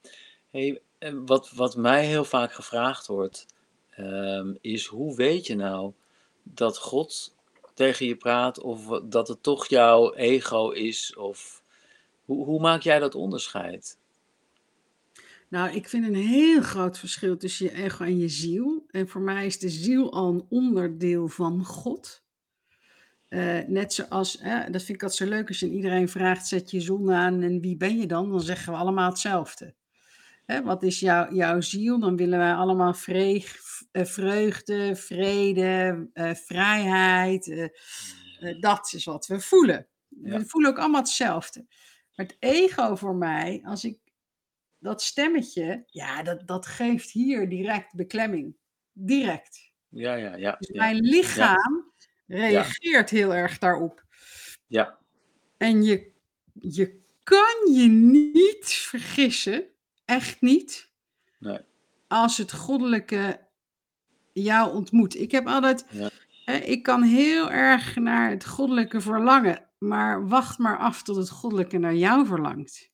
[0.50, 0.82] hey,
[1.26, 3.46] wat, wat mij heel vaak gevraagd wordt,
[3.90, 5.94] ehm, is hoe weet je nou
[6.44, 7.36] dat God
[7.74, 11.16] tegen je praat of dat het toch jouw ego is?
[11.16, 11.64] Of
[12.26, 13.98] hoe, hoe maak jij dat onderscheid?
[15.54, 18.86] Nou, ik vind een heel groot verschil tussen je ego en je ziel.
[18.90, 22.24] En voor mij is de ziel al een onderdeel van God.
[23.30, 26.82] Uh, net zoals, dat vind ik altijd zo leuk als je iedereen vraagt, zet je
[26.82, 28.30] zon aan en wie ben je dan?
[28.30, 29.74] Dan zeggen we allemaal hetzelfde.
[30.46, 32.00] Hè, wat is jouw jouw ziel?
[32.00, 33.58] Dan willen wij allemaal vreeg,
[33.92, 37.70] eh, vreugde, vrede, uh, vrijheid.
[38.60, 39.88] dat is wat we voelen.
[40.08, 40.38] Ja.
[40.38, 41.66] We voelen ook allemaal hetzelfde.
[42.16, 43.98] Maar het ego voor mij, als ik
[44.84, 48.56] dat stemmetje, ja, dat, dat geeft hier direct beklemming.
[48.92, 49.72] Direct.
[49.90, 50.56] Ja, ja, ja.
[50.60, 51.92] Dus mijn lichaam
[52.28, 54.04] reageert heel erg daarop.
[54.68, 54.98] Ja.
[55.58, 56.12] En je,
[56.54, 59.66] je kan je niet vergissen,
[60.06, 60.90] echt niet,
[61.40, 61.60] nee.
[62.08, 63.48] als het goddelijke
[64.34, 65.16] jou ontmoet.
[65.16, 65.86] Ik heb altijd,
[66.46, 71.30] hè, ik kan heel erg naar het goddelijke verlangen, maar wacht maar af tot het
[71.30, 72.92] goddelijke naar jou verlangt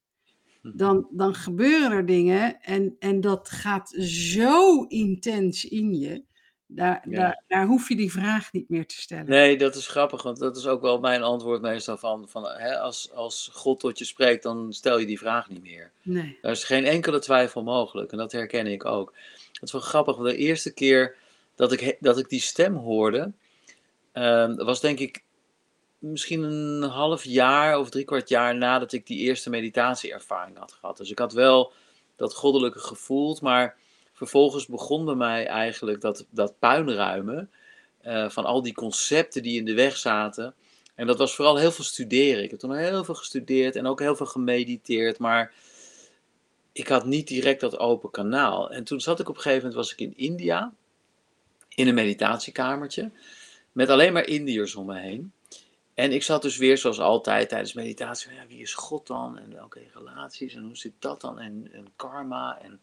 [0.61, 6.23] dan, dan gebeuren er dingen en, en dat gaat zo intens in je.
[6.71, 9.29] Daar, daar, daar hoef je die vraag niet meer te stellen.
[9.29, 12.79] Nee, dat is grappig, want dat is ook wel mijn antwoord meestal van, van hè,
[12.79, 15.91] als, als God tot je spreekt, dan stel je die vraag niet meer.
[16.01, 16.37] Nee.
[16.41, 19.13] Daar is geen enkele twijfel mogelijk en dat herken ik ook.
[19.53, 21.15] Dat is wel grappig, want de eerste keer
[21.55, 23.31] dat ik, dat ik die stem hoorde,
[24.13, 25.23] uh, was denk ik
[25.99, 30.97] misschien een half jaar of drie kwart jaar nadat ik die eerste meditatieervaring had gehad.
[30.97, 31.73] Dus ik had wel
[32.15, 33.77] dat goddelijke gevoeld, maar
[34.13, 37.51] vervolgens begon bij mij eigenlijk dat, dat puinruimen
[38.05, 40.53] uh, van al die concepten die in de weg zaten.
[40.95, 42.43] En dat was vooral heel veel studeren.
[42.43, 45.53] Ik heb toen heel veel gestudeerd en ook heel veel gemediteerd, maar
[46.71, 48.71] ik had niet direct dat open kanaal.
[48.71, 50.73] En toen zat ik op een gegeven moment, was ik in India,
[51.69, 53.11] in een meditatiekamertje,
[53.71, 55.31] met alleen maar Indiërs om me heen.
[55.99, 58.33] En ik zat dus weer zoals altijd tijdens meditatie.
[58.33, 59.37] Ja, wie is God dan?
[59.37, 60.53] En welke relaties?
[60.53, 61.39] En hoe zit dat dan?
[61.39, 62.59] En, en karma?
[62.61, 62.81] En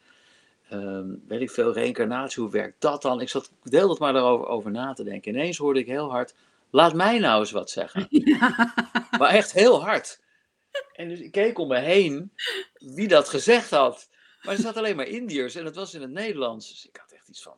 [0.72, 2.42] um, weet ik veel, reïncarnatie?
[2.42, 3.20] Hoe werkt dat dan?
[3.20, 5.35] Ik zat de hele tijd maar daarover over na te denken.
[5.35, 6.35] Ineens hoorde ik heel hard,
[6.70, 8.07] laat mij nou eens wat zeggen.
[8.38, 8.74] Ja.
[9.18, 10.20] Maar echt heel hard.
[10.92, 12.33] En dus ik keek om me heen
[12.79, 14.09] wie dat gezegd had.
[14.42, 16.68] Maar er zat alleen maar Indiërs en het was in het Nederlands.
[16.68, 17.57] Dus ik had echt iets van,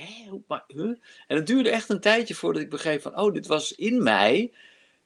[0.00, 0.96] Hé, maar, huh?
[1.26, 4.52] En het duurde echt een tijdje voordat ik begreep van, oh, dit was in mij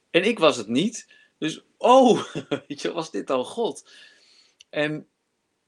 [0.09, 1.07] en ik was het niet.
[1.37, 2.23] Dus, oh,
[2.67, 3.89] weet je, was dit dan God?
[4.69, 5.07] En,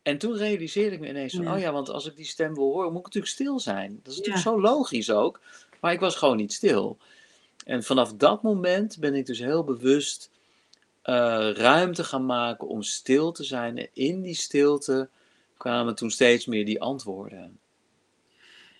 [0.01, 2.71] en toen realiseerde ik me ineens van, oh ja, want als ik die stem wil
[2.71, 3.99] horen, moet ik natuurlijk stil zijn.
[4.03, 5.39] Dat is natuurlijk zo logisch ook,
[5.81, 6.97] maar ik was gewoon niet stil.
[7.65, 10.29] En vanaf dat moment ben ik dus heel bewust
[11.03, 13.77] uh, ruimte gaan maken om stil te zijn.
[13.77, 15.09] En in die stilte
[15.57, 17.59] kwamen toen steeds meer die antwoorden.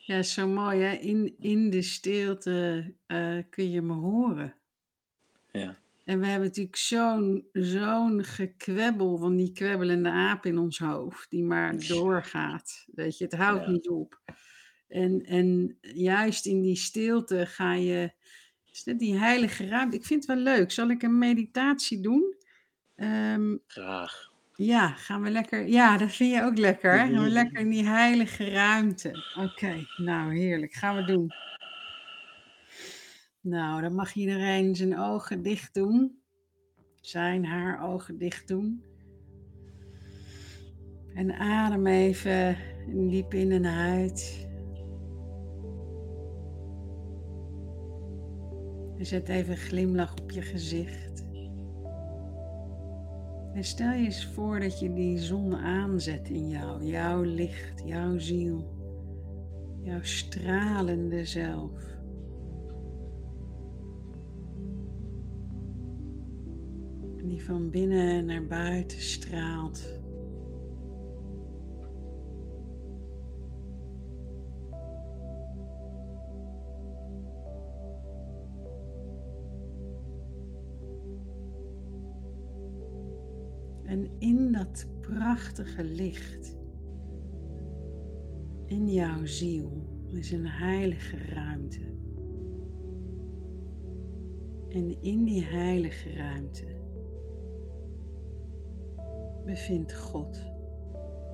[0.07, 0.93] Ja, zo mooi hè.
[0.93, 4.55] In, in de stilte uh, kun je me horen.
[5.51, 5.77] Ja.
[6.03, 11.43] En we hebben natuurlijk zo'n zo'n gekwebbel van die kwebbelende aap in ons hoofd, die
[11.43, 12.85] maar doorgaat.
[12.93, 13.71] Weet je, het houdt ja.
[13.71, 14.21] niet op.
[14.87, 18.11] En, en juist in die stilte ga je,
[18.71, 19.97] is net die heilige ruimte.
[19.97, 20.71] Ik vind het wel leuk.
[20.71, 22.35] Zal ik een meditatie doen?
[22.95, 24.31] Um, Graag.
[24.57, 25.67] Ja, gaan we lekker.
[25.67, 26.97] Ja, dat vind je ook lekker.
[26.97, 29.33] Gaan we lekker in die heilige ruimte.
[29.35, 30.73] Oké, nou heerlijk.
[30.73, 31.33] Gaan we doen.
[33.41, 36.21] Nou, dan mag iedereen zijn ogen dicht doen.
[37.01, 38.83] Zijn, haar ogen dicht doen.
[41.13, 42.57] En adem even
[43.09, 44.47] diep in en uit.
[48.97, 51.26] En zet even een glimlach op je gezicht.
[53.57, 58.17] En stel je eens voor dat je die zon aanzet in jou, jouw licht, jouw
[58.17, 58.67] ziel,
[59.81, 61.71] jouw stralende zelf.
[67.23, 69.96] Die van binnen naar buiten straalt.
[84.19, 86.57] In dat prachtige licht,
[88.65, 91.95] in jouw ziel, is een heilige ruimte.
[94.69, 96.65] En in die heilige ruimte
[99.45, 100.41] bevindt God,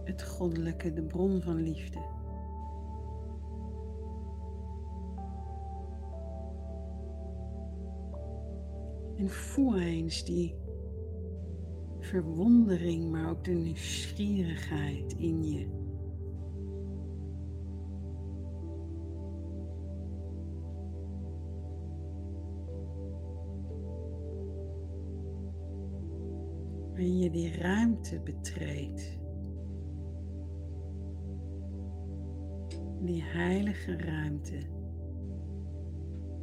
[0.03, 1.99] het goddelijke, de bron van liefde.
[9.15, 10.62] En voel eens die
[12.13, 15.67] verwondering, maar ook de nieuwsgierigheid in je.
[26.87, 29.19] Wanneer je die ruimte betreedt.
[32.99, 34.59] Die heilige ruimte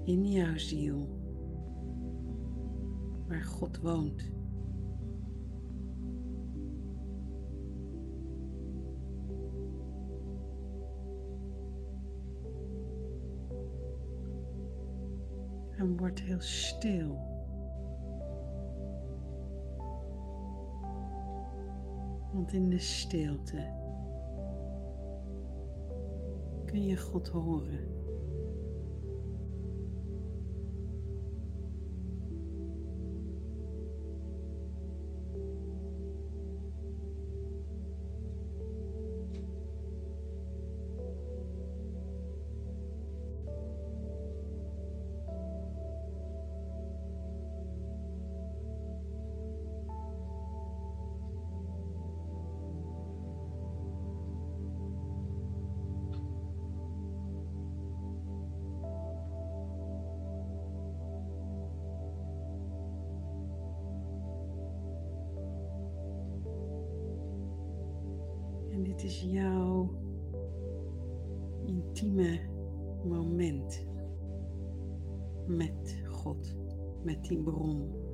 [0.05, 1.09] in jouw ziel,
[3.29, 4.40] waar God woont.
[16.11, 17.19] En word heel stil.
[22.33, 23.79] Want in de stilte
[26.67, 28.00] kun je God horen.
[69.21, 69.91] Jouw
[71.67, 72.41] intieme
[73.05, 73.87] moment
[75.47, 76.57] met God,
[77.03, 78.09] met die bron.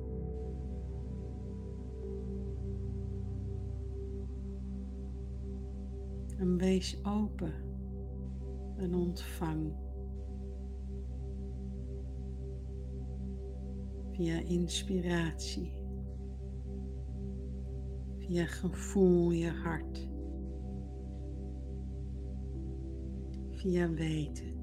[6.37, 7.53] En wees open
[8.77, 9.73] en ontvang
[14.11, 15.71] via inspiratie,
[18.17, 20.06] via gevoel je hart.
[23.67, 24.56] Via weten.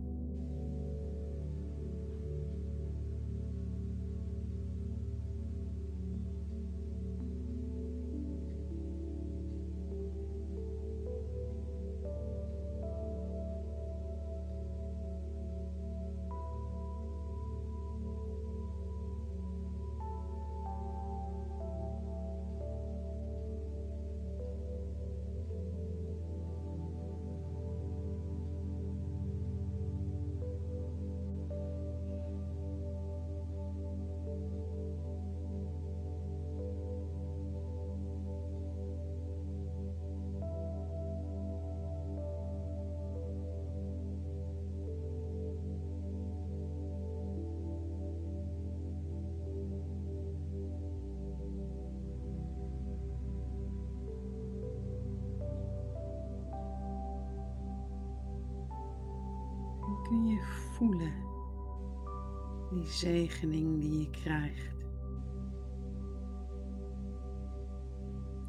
[63.05, 64.87] Zegening die je krijgt.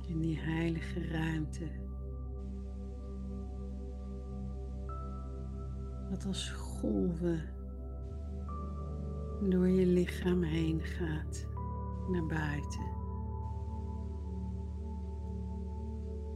[0.08, 1.68] In die heilige ruimte.
[6.10, 7.42] Wat als golven
[9.50, 11.48] door je lichaam heen gaat
[12.12, 12.94] naar buiten.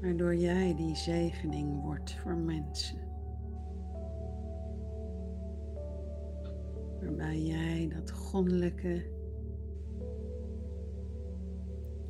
[0.02, 3.09] Waardoor jij die zegening wordt voor mensen.
[7.10, 9.04] Waarbij jij dat goddelijke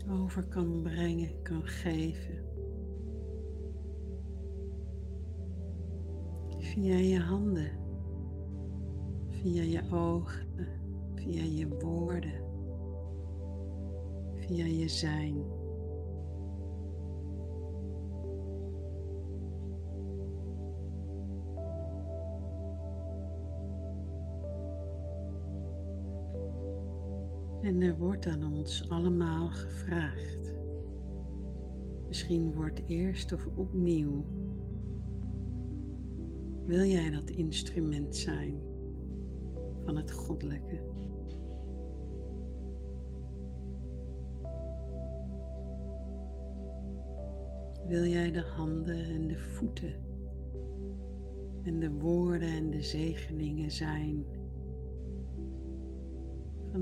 [0.10, 2.46] over kan brengen, kan geven.
[6.58, 7.72] Via je handen,
[9.28, 10.48] via je ogen,
[11.16, 12.44] via je woorden,
[14.34, 15.59] via je zijn.
[27.80, 30.54] En er wordt aan ons allemaal gevraagd.
[32.08, 34.26] Misschien wordt eerst of opnieuw.
[36.66, 38.62] Wil jij dat instrument zijn
[39.86, 40.82] van het goddelijke?
[47.88, 49.94] wil jij de handen en de voeten
[51.64, 54.26] en de woorden en de zegeningen zijn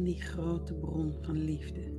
[0.08, 1.97] die grote bron van liefde.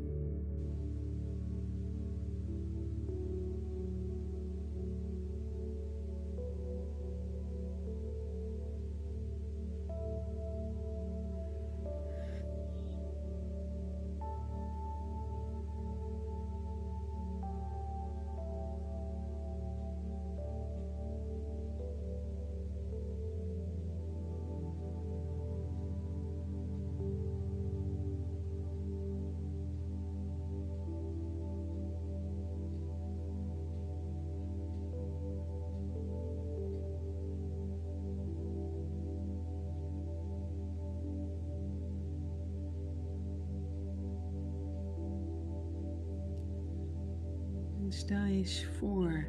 [47.92, 49.26] Stel je eens voor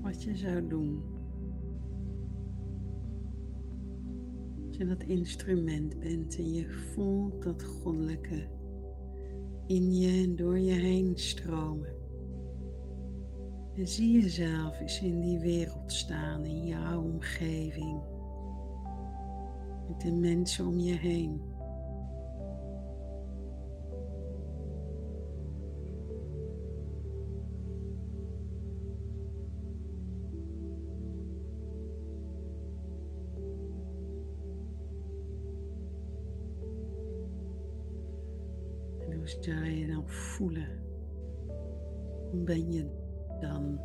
[0.00, 1.02] wat je zou doen.
[4.66, 8.48] Als je dat instrument bent en je voelt dat goddelijke
[9.66, 11.94] in je en door je heen stromen.
[13.76, 18.00] En zie jezelf eens in die wereld staan, in jouw omgeving,
[19.88, 21.51] met de mensen om je heen.
[42.30, 42.86] Hoe ben je
[43.40, 43.80] dan?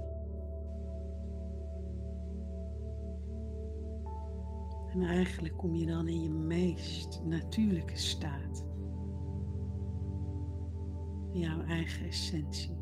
[4.92, 8.66] En eigenlijk kom je dan in je meest natuurlijke staat.
[11.32, 12.78] Jouw eigen essentie.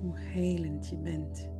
[0.00, 1.50] Hoe helend je bent.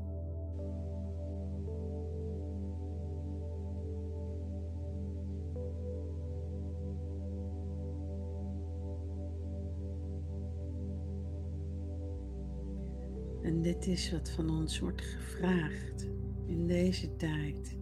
[13.83, 16.09] Dit is wat van ons wordt gevraagd
[16.47, 17.76] in deze tijd.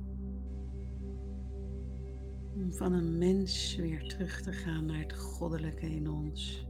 [2.54, 6.66] Om van een mens weer terug te gaan naar het goddelijke in ons.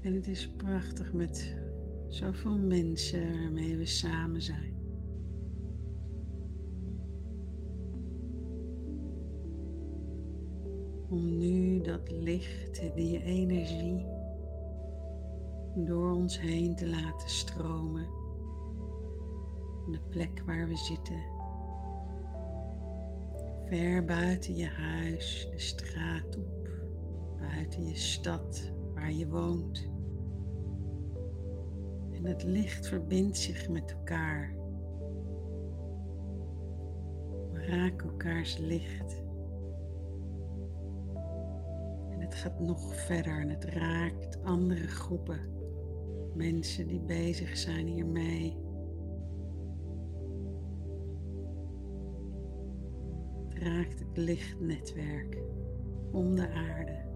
[0.00, 1.56] En het is prachtig met
[2.08, 4.77] zoveel mensen waarmee we samen zijn.
[12.06, 14.06] Licht, die energie
[15.74, 18.06] door ons heen te laten stromen.
[19.90, 21.22] De plek waar we zitten.
[23.64, 26.68] Ver buiten je huis, de straat op,
[27.38, 29.88] buiten je stad waar je woont.
[32.12, 34.56] En het licht verbindt zich met elkaar.
[37.52, 39.17] Raken elkaars licht
[42.28, 45.40] het gaat nog verder en het raakt andere groepen.
[46.34, 48.56] Mensen die bezig zijn hiermee.
[53.48, 55.38] Het raakt het lichtnetwerk
[56.12, 57.07] om de aarde.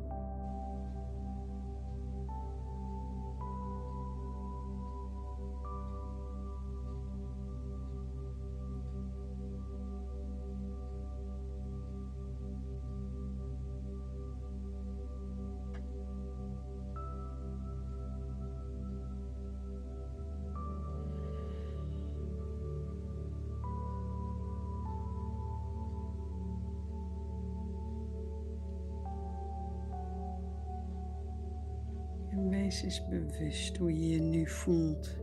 [33.39, 35.22] Bewust hoe je je nu voelt.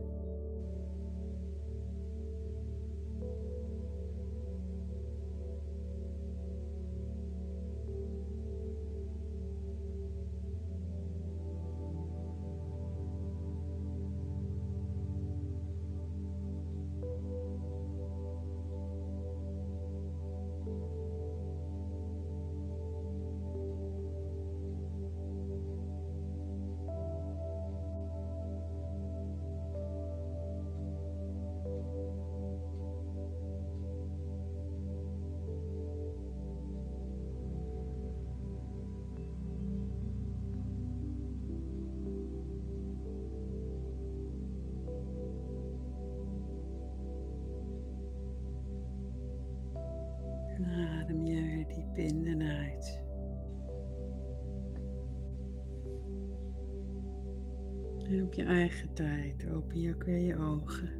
[59.70, 60.98] Open je ook weer je ogen.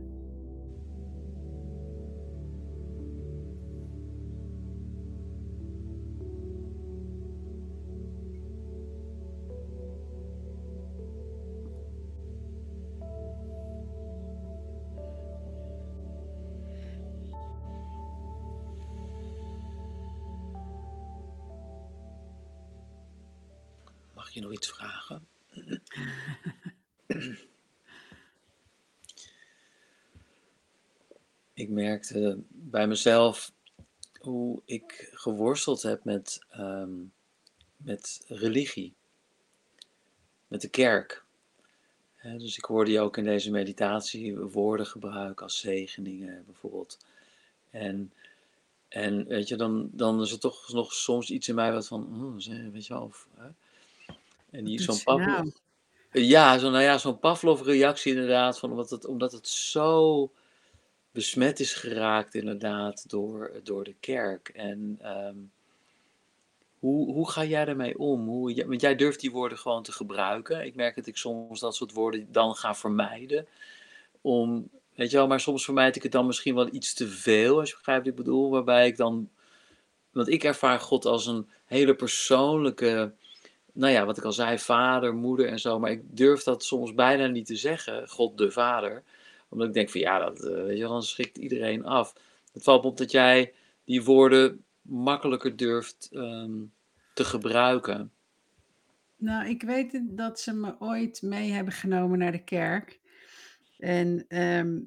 [24.15, 25.29] Mag je nog iets vragen?
[31.83, 33.53] merkte bij mezelf
[34.21, 36.91] hoe ik geworsteld heb met, ehm,
[37.77, 38.95] met religie,
[40.47, 41.25] met de kerk.
[42.23, 46.99] dus ik hoorde je ook in deze meditatie woorden gebruiken als zegeningen bijvoorbeeld.
[47.71, 48.13] En,
[48.89, 52.23] en weet je, dan, dan is er toch nog soms iets in mij wat van,
[52.23, 53.49] oh, weet je wel, of, hè?
[54.51, 55.49] En die zo'n Pavlov.
[56.13, 60.31] Ja, zo, nou ja, zo'n Pavlov-reactie inderdaad, van omdat, het, omdat het zo
[61.13, 64.49] besmet is geraakt inderdaad door, door de kerk.
[64.49, 65.37] En ehm,
[66.79, 68.27] hoe, hoe ga jij daarmee om?
[68.29, 70.65] Hoe, want jij durft die woorden gewoon te gebruiken.
[70.65, 73.47] Ik merk dat ik soms dat soort woorden dan ga vermijden.
[74.21, 77.59] Om, weet je wel, maar soms vermijd ik het dan misschien wel iets te veel,
[77.59, 78.51] als je begrijpt wat ik bedoel.
[78.51, 79.31] Waarbij ik dan,
[80.11, 83.13] want ik ervaar God als een hele persoonlijke
[83.73, 85.79] nou ja, wat ik al zei, vader, moeder en zo.
[85.79, 89.03] Maar ik durf dat soms bijna niet te zeggen, God de Vader.
[89.51, 92.15] Omdat ik denk van ja, dat, uh, weet je, dan schrikt iedereen af.
[92.53, 96.53] Het valt op dat jij die woorden makkelijker durft ehm,
[97.15, 98.13] te gebruiken.
[99.17, 103.01] Nou, ik weet dat ze me ooit mee hebben genomen naar de kerk.
[103.79, 104.79] En ehm,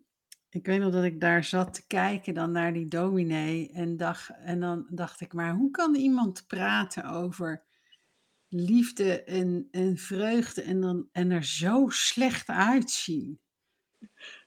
[0.49, 3.71] ik weet nog dat ik daar zat te kijken dan naar die dominee.
[3.73, 7.63] En, dacht, en dan dacht ik, maar hoe kan iemand praten over
[8.47, 13.39] liefde en, en vreugde en, dan, en er zo slecht uitzien.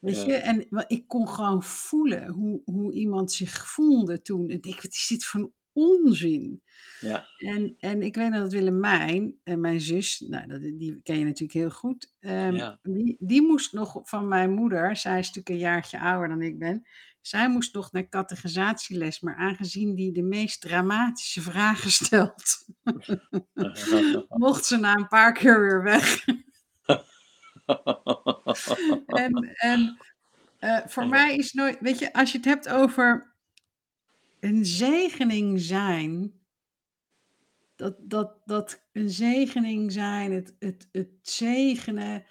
[0.00, 4.48] Weet je, en ik kon gewoon voelen hoe, hoe iemand zich voelde toen.
[4.48, 6.62] En ik, wat is dit voor onzin?
[7.00, 7.26] Ja.
[7.36, 11.58] En, en ik weet dat Willemijn, en mijn zus, nou, dat, die ken je natuurlijk
[11.58, 16.00] heel goed, um, die, die moest nog van mijn moeder, zij is natuurlijk een jaartje
[16.00, 16.86] ouder dan ik ben,
[17.20, 22.66] zij moest nog naar categorisatieles, maar aangezien die de meest dramatische vragen stelt,
[24.28, 26.24] mocht ze na een paar keer weer weg.
[29.06, 29.98] en en
[30.60, 33.34] uh, voor mij is nooit, weet je, als je het hebt over
[34.40, 36.32] een zegening zijn,
[37.76, 42.24] dat, dat, dat een zegening zijn, het, het, het zegenen,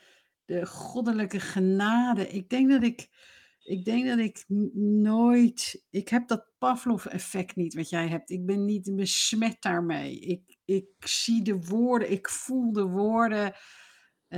[0.45, 2.27] de goddelijke genade.
[2.27, 3.09] Ik denk dat ik
[3.65, 4.43] ik denk dat ik
[5.03, 5.83] nooit.
[5.89, 8.29] Ik heb dat Pavlov-effect niet wat jij hebt.
[8.29, 10.19] Ik ben niet besmet daarmee.
[10.19, 13.59] Ik, ik zie de woorden, ik voel de woorden eh,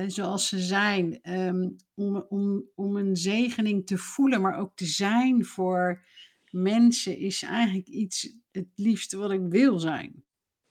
[0.08, 1.22] zoals ze zijn.
[1.22, 6.06] Ehm, om, om, om een zegening te voelen, maar ook te zijn voor
[6.50, 10.24] mensen, is eigenlijk iets het liefste wat ik wil zijn.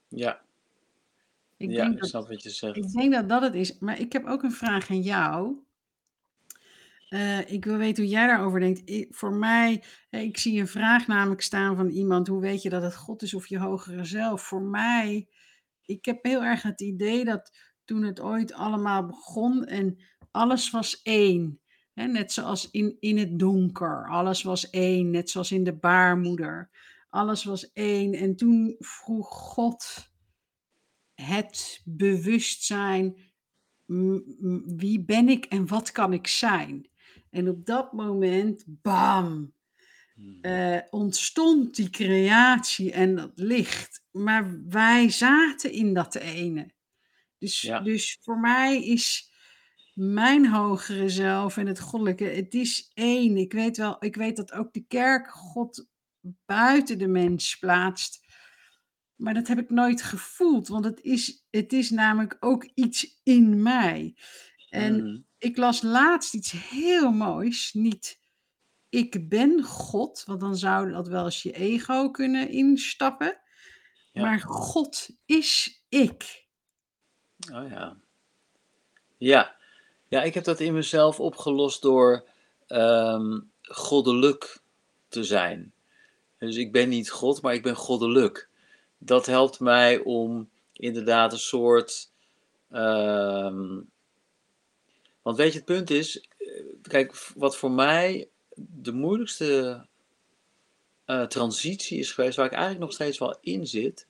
[0.07, 0.41] Ja.
[1.57, 2.77] Ik ja, denk ik dat, snap wat je zegt.
[2.77, 3.79] Ik denk dat dat het is.
[3.79, 5.55] Maar ik heb ook een vraag aan jou.
[7.09, 9.07] Uh, ik wil weten hoe jij daarover denkt.
[9.15, 12.95] voor mij, ik zie een vraag namelijk staan van iemand: hoe weet je dat het
[12.95, 14.41] God is of je hogere zelf?
[14.41, 15.27] Voor mij,
[15.85, 17.51] ik heb heel erg het idee dat
[17.87, 19.97] toen het ooit allemaal begon en
[20.31, 21.59] alles was één.
[21.93, 26.69] Net zoals in, in het donker, alles was één, net zoals in de baarmoeder.
[27.09, 28.13] Alles was één.
[28.13, 30.09] En toen vroeg God
[31.13, 33.17] het bewustzijn:
[34.65, 36.89] wie ben ik en wat kan ik zijn?
[37.29, 39.53] En op dat moment, bam,
[40.13, 40.37] hmm.
[40.41, 44.03] eh, ontstond die creatie en dat licht.
[44.11, 46.75] Maar wij zaten in dat ene.
[47.37, 49.31] Dus, dus voor mij is
[49.93, 53.37] mijn hogere zelf en het goddelijke, het is één.
[53.37, 55.87] Ik weet wel, ik weet dat ook de kerk God
[56.45, 58.25] buiten de mens plaatst.
[59.15, 63.61] Maar dat heb ik nooit gevoeld, want het is, het is namelijk ook iets in
[63.61, 64.15] mij.
[64.69, 67.73] En hmm ik las laatst iets heel moois.
[67.73, 68.19] Niet
[68.89, 73.41] ik ben God, want dan zou dat wel eens je ego kunnen instappen.
[74.13, 76.46] Maar God is ik.
[77.53, 77.97] Oh ja.
[79.17, 79.55] Ja.
[80.07, 82.27] Ja, ik heb dat in mezelf opgelost door
[82.67, 84.59] um, goddelijk
[85.07, 85.73] te zijn.
[86.37, 88.49] Dus ik ben niet God, maar ik ben goddelijk.
[88.97, 92.11] Dat helpt mij om inderdaad een soort
[92.69, 93.79] ehm,
[95.27, 99.85] want weet je, het punt is, eh, kijk, wat voor mij de moeilijkste
[101.05, 104.07] uh, transitie is geweest, waar ik eigenlijk nog steeds wel in zit,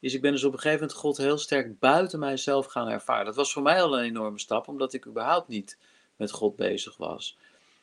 [0.00, 3.24] is ik ben dus op een gegeven moment God heel sterk buiten mijzelf gaan ervaren.
[3.24, 5.76] Dat was voor mij al een enorme stap, omdat ik überhaupt niet
[6.16, 7.36] met God bezig was.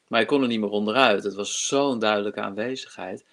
[0.08, 1.24] Maar ik kon er niet meer onderuit.
[1.24, 3.26] Het was zo'n duidelijke aanwezigheid.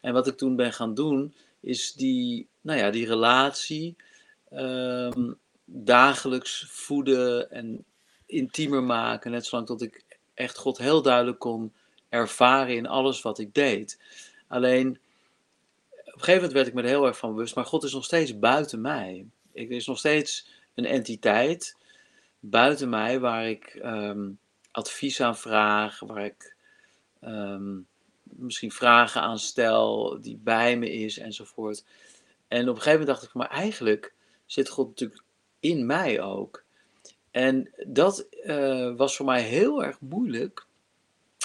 [0.00, 3.96] En wat ik toen ben gaan doen, is die, nou ja, die relatie
[4.50, 5.32] ehm,
[5.64, 7.84] dagelijks voeden en
[8.26, 9.30] intiemer maken.
[9.30, 10.04] Net zolang tot ik
[10.34, 11.72] echt God heel duidelijk kon
[12.08, 13.98] ervaren in alles wat ik deed.
[14.48, 14.98] Alleen,
[16.22, 18.04] een gegeven moment werd ik me er heel erg van bewust, maar God is nog
[18.04, 19.26] steeds buiten mij.
[19.52, 21.76] Ik is nog steeds een entiteit
[22.40, 24.30] buiten mij waar ik ehm,
[24.70, 26.56] advies aan vraag, waar ik
[27.20, 27.78] ehm,
[28.22, 31.84] misschien vragen aan stel, die bij me is enzovoort.
[32.48, 34.14] En op een gegeven moment dacht ik, maar eigenlijk
[34.46, 35.22] zit God natuurlijk
[35.60, 36.64] in mij ook.
[37.30, 40.66] En dat eh, was voor mij heel erg moeilijk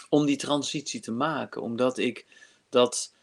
[0.10, 2.26] om die transitie te maken, omdat ik
[2.70, 3.16] dat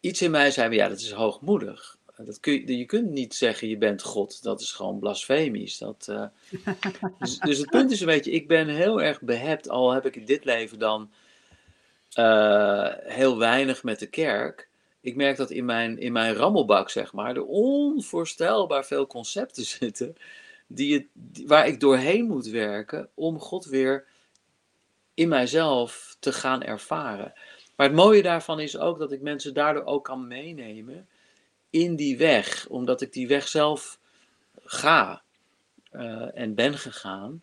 [0.00, 1.98] iets in mij zei, ja, dat is hoogmoedig.
[2.16, 4.42] Dat kun je, je kunt niet zeggen, je bent God.
[4.42, 5.78] Dat is gewoon blasfemisch.
[5.78, 6.24] Dat, uh,
[7.18, 10.16] dus, dus, het punt is een beetje, ik ben heel erg behept, al heb ik
[10.16, 11.10] in dit leven dan
[12.18, 14.68] uh, heel weinig met de kerk.
[15.00, 20.16] Ik merk dat in mijn, in mijn rammelbak, zeg maar, er onvoorstelbaar veel concepten zitten
[20.66, 21.06] die het,
[21.46, 24.06] waar ik doorheen moet werken om God weer
[25.14, 27.32] in mijzelf te gaan ervaren.
[27.80, 31.08] Maar het mooie daarvan is ook dat ik mensen daardoor ook kan meenemen
[31.70, 33.98] in die weg, omdat ik die weg zelf
[34.64, 35.22] ga
[35.92, 37.42] uh, en ben gegaan,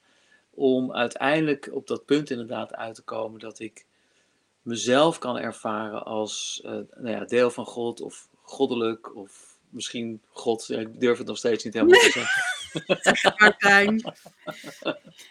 [0.50, 3.86] om uiteindelijk op dat punt inderdaad uit te komen dat ik
[4.62, 10.70] mezelf kan ervaren als uh, nou ja, deel van God of goddelijk of misschien God.
[10.70, 13.34] ik durf het nog steeds niet helemaal te zeggen.
[13.38, 14.14] maar Tijn.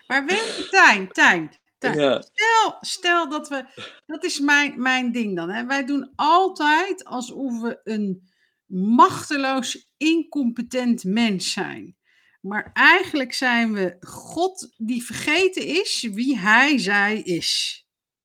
[0.07, 2.20] Maar je, Tijn, Tijn, ja.
[2.20, 3.64] Stel, stel dat we,
[4.07, 5.51] dat is mijn, mijn ding dan.
[5.51, 5.66] Hè.
[5.66, 8.31] Wij doen altijd alsof we een
[8.66, 11.97] machteloos, incompetent mens zijn.
[12.41, 17.85] Maar eigenlijk zijn we God die vergeten is wie hij, zij is.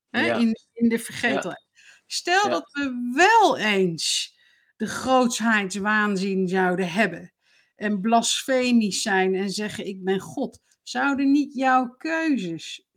[0.10, 1.70] Hè, in, in de vergetelheid.
[2.06, 4.36] Stel dat we wel eens
[4.76, 7.34] de grootheidswaanzin zouden hebben.
[7.76, 10.60] En blasfemisch zijn en zeggen: Ik ben God.
[10.84, 12.88] Zouden niet jouw keuzes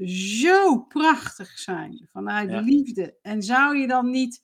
[0.40, 3.14] zo prachtig zijn vanuit liefde?
[3.22, 4.42] En zou je dan niet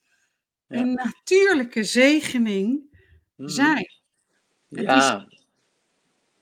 [0.68, 2.82] een natuurlijke zegening
[3.36, 3.48] mhm.
[3.48, 4.00] zijn?
[4.68, 5.26] Ja.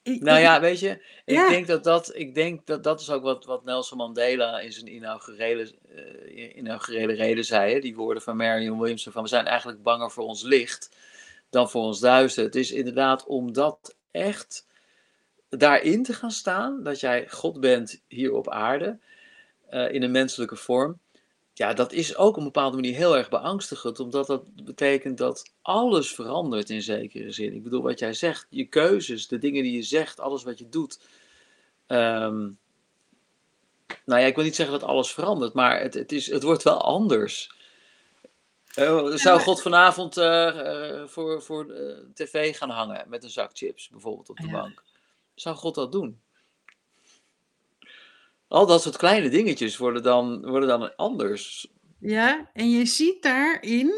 [0.03, 3.45] nou ja, weet je, ik denk dat dat, ik denk dat dat is ook wat,
[3.45, 5.75] wat Nelson Mandela in zijn inaugurele,
[6.31, 7.73] uh, inaugurele reden zei.
[7.73, 7.81] Hè?
[7.81, 10.97] Die woorden van Marion Williamson van we zijn eigenlijk banger voor ons licht
[11.51, 12.45] dan voor ons duister.
[12.45, 14.67] Het is inderdaad om dat echt
[15.49, 18.99] daarin te gaan staan, dat jij God bent hier op aarde,
[19.71, 20.99] uh, in een menselijke vorm,
[21.59, 25.53] ja, dat is ook op een bepaalde manier heel erg beangstigend, omdat dat betekent dat
[25.63, 27.55] alles verandert in zekere zin.
[27.55, 30.69] Ik bedoel, wat jij zegt, je keuzes, de dingen die je zegt, alles wat je
[30.69, 31.01] doet.
[31.87, 32.59] Um,
[34.05, 36.63] nou ja, ik wil niet zeggen dat alles verandert, maar het, het, is, het wordt
[36.63, 37.57] wel anders.
[38.77, 41.67] Uh, zou God vanavond uh, voor, voor
[42.15, 44.83] tv gaan hangen met een zak chips, bijvoorbeeld op de bank?
[45.41, 46.21] Zou God dat doen?
[48.49, 51.73] Al dat soort kleine dingetjes worden dan, worden dan anders.
[52.01, 53.93] Ja, en je ziet daarin,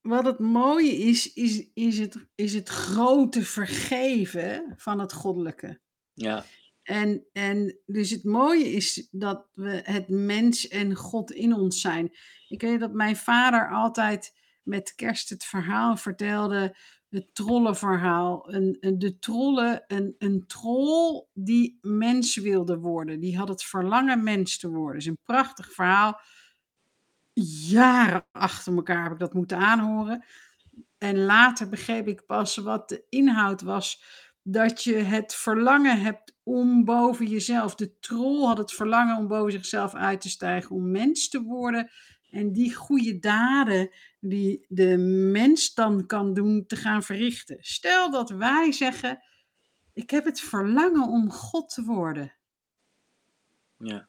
[0.00, 5.80] wat het mooie is, is, is, het, is het grote vergeven van het goddelijke.
[6.14, 6.44] Ja.
[6.82, 12.16] En, en dus het mooie is dat we het mens en God in ons zijn.
[12.48, 16.76] Ik weet dat mijn vader altijd met kerst het verhaal vertelde
[17.10, 18.54] het trollenverhaal.
[18.54, 23.20] Een, een, de trollen, een, een troll die mens wilde worden.
[23.20, 24.96] Die had het verlangen mens te worden.
[24.96, 26.20] is een prachtig verhaal.
[27.68, 30.24] Jaren achter elkaar heb ik dat moeten aanhoren.
[30.98, 34.02] En later begreep ik pas wat de inhoud was.
[34.42, 37.74] Dat je het verlangen hebt om boven jezelf.
[37.74, 41.90] De troll had het verlangen om boven zichzelf uit te stijgen, om mens te worden.
[42.36, 44.96] En die goede daden die de
[45.32, 47.56] mens dan kan doen, te gaan verrichten.
[47.60, 49.22] Stel dat wij zeggen:
[49.92, 52.34] Ik heb het verlangen om God te worden.
[53.78, 54.08] Ja.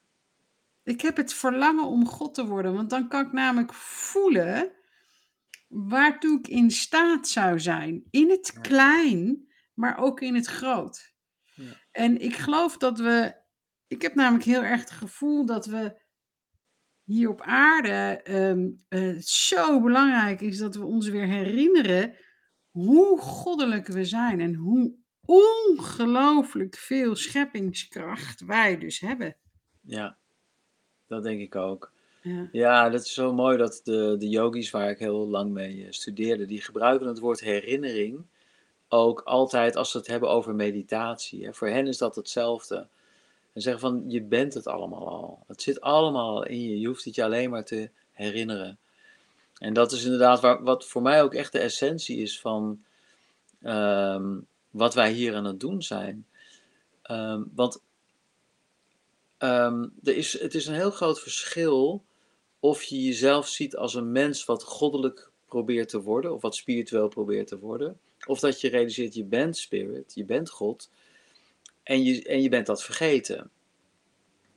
[0.84, 4.72] Ik heb het verlangen om God te worden, want dan kan ik namelijk voelen
[5.68, 8.04] waartoe ik in staat zou zijn.
[8.10, 11.14] In het klein, maar ook in het groot.
[11.54, 11.74] Ja.
[11.92, 13.36] En ik geloof dat we.
[13.88, 16.06] Ik heb namelijk heel erg het gevoel dat we
[17.08, 18.78] hier op aarde um,
[19.22, 22.16] zo belangrijk is dat we ons weer herinneren
[22.72, 24.94] hoe goddelijk we zijn en hoe
[25.26, 29.36] ongelooflijk veel scheppingskracht wij dus hebben.
[29.82, 30.18] Ja,
[31.08, 31.92] dat denk ik ook.
[32.22, 32.50] Ja.
[32.52, 35.92] ja, dat is zo mooi dat de, de yogis waar ik heel lang mee eh,
[35.92, 38.26] studeerde, die gebruiken het woord herinnering
[38.88, 41.46] ook altijd als ze het hebben over meditatie.
[41.46, 42.88] Hè, voor hen is dat hetzelfde.
[43.58, 45.44] En zeggen van, je bent het allemaal al.
[45.48, 46.80] Het zit allemaal in je.
[46.80, 48.80] Je hoeft het je alleen maar te herinneren.
[49.58, 52.84] En dat is inderdaad waar, wat voor mij ook echt de essentie is van
[53.62, 54.40] ehm,
[54.70, 56.28] wat wij hier aan het doen zijn.
[57.02, 57.82] Ehm, want
[59.40, 62.04] um, er is, het is een heel groot verschil
[62.60, 67.08] of je jezelf ziet als een mens wat goddelijk probeert te worden, of wat spiritueel
[67.08, 70.90] probeert te worden, of dat je realiseert, je bent spirit, je bent God,
[71.88, 73.50] en je, en je bent dat vergeten.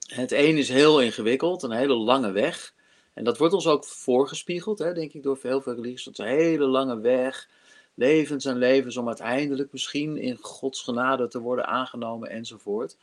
[0.07, 2.75] Het een is heel ingewikkeld, een hele lange weg.
[3.15, 6.05] En dat wordt ons ook voorgespiegeld, hè, denk ik, door heel veel religies.
[6.05, 7.49] Het is een hele lange weg,
[7.95, 12.97] levens en levens, om uiteindelijk misschien in Gods genade te worden aangenomen enzovoort.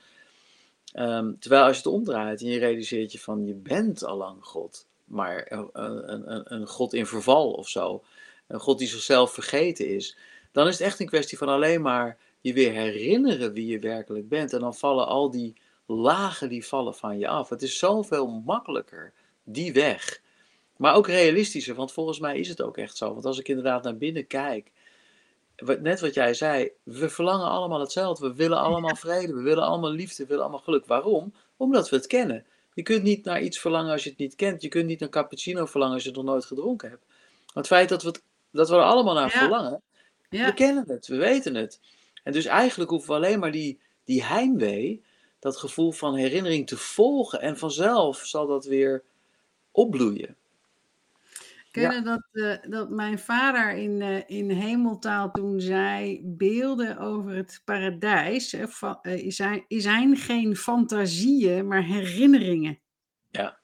[0.94, 4.46] Ehm, terwijl als je het omdraait en je realiseert je van, je bent al lang
[4.46, 8.04] God, maar een, een, een God in verval of zo,
[8.48, 10.18] een God die zichzelf vergeten is,
[10.52, 14.30] dan is het echt een kwestie van alleen maar je weer herinneren wie je werkelijk
[14.30, 14.54] bent.
[14.54, 17.50] En dan vallen al die lagen die vallen van je af.
[17.50, 19.14] Het is zoveel makkelijker,
[19.44, 20.22] die weg.
[20.78, 23.14] Maar ook realistischer, want volgens mij is het ook echt zo.
[23.14, 24.72] Want als ik inderdaad naar binnen kijk,
[25.80, 28.28] net wat jij zei, we verlangen allemaal hetzelfde.
[28.28, 30.86] We willen allemaal vrede, we willen allemaal liefde, we willen allemaal geluk.
[30.86, 31.34] Waarom?
[31.58, 32.46] Omdat we het kennen.
[32.74, 34.62] Je kunt niet naar iets verlangen als je het niet kent.
[34.62, 37.06] Je kunt niet naar cappuccino verlangen als je het nog nooit gedronken hebt.
[37.08, 39.82] Maar het feit dat we, het, dat we er allemaal naar verlangen,
[40.30, 40.46] ja.
[40.46, 41.80] we kennen het, we weten het.
[42.28, 45.04] En dus eigenlijk hoeven we alleen maar die, die heimwee,
[45.40, 47.42] dat gevoel van herinnering te volgen.
[47.42, 49.04] En vanzelf zal dat weer
[49.72, 50.36] opbloeien.
[51.72, 57.62] Kennen dat, uh, dat mijn vader in, uh, in hemeltaal toen zei: beelden over het
[57.66, 62.80] paradijs uh, van, zijn, zijn geen fantasieën, maar herinneringen.
[63.32, 63.60] Ja.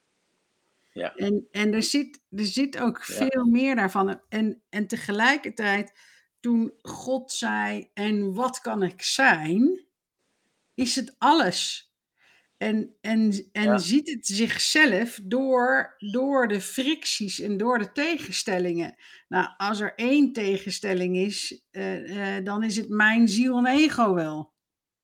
[0.91, 1.15] ja.
[1.15, 4.19] En, en er, zit, er zit ook veel meer daarvan.
[4.29, 5.93] En, en tegelijkertijd
[6.43, 9.85] toen God zei: En wat kan ik zijn?
[10.73, 11.91] Is het alles.
[12.57, 18.95] En, en, en ziet het zichzelf door, door de fricties en door de tegenstellingen.
[19.27, 24.13] Nou, als er één tegenstelling is, uh, uh, dan is het mijn ziel en ego
[24.13, 24.53] wel.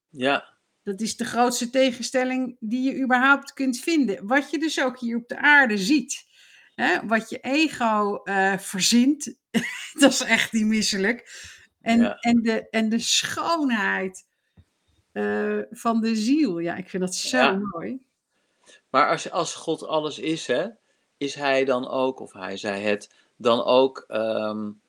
[0.10, 0.58] Ja.
[0.84, 4.28] Dat is de grootste tegenstelling die je überhaupt kunt vinden.
[4.28, 6.28] Wat je dus ook hier op de aarde ziet.
[6.80, 9.36] Hè, wat je ego uh, verzint,
[10.00, 11.48] dat is echt niet misselijk.
[11.82, 14.26] En, en, de, en de schoonheid
[15.14, 16.60] uh, van de ziel.
[16.60, 17.52] Ja, ik vind dat zo ja.
[17.52, 18.00] mooi.
[18.90, 20.68] Maar als, als God alles is, hè,
[21.18, 24.82] is hij dan ook, of hij zei het, dan ook, um,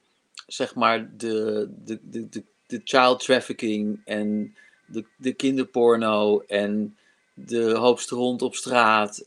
[0.46, 6.96] zeg maar, de, de, de, de, de child trafficking en de, de kinderporno en
[7.34, 9.24] de hoopste hond op straat.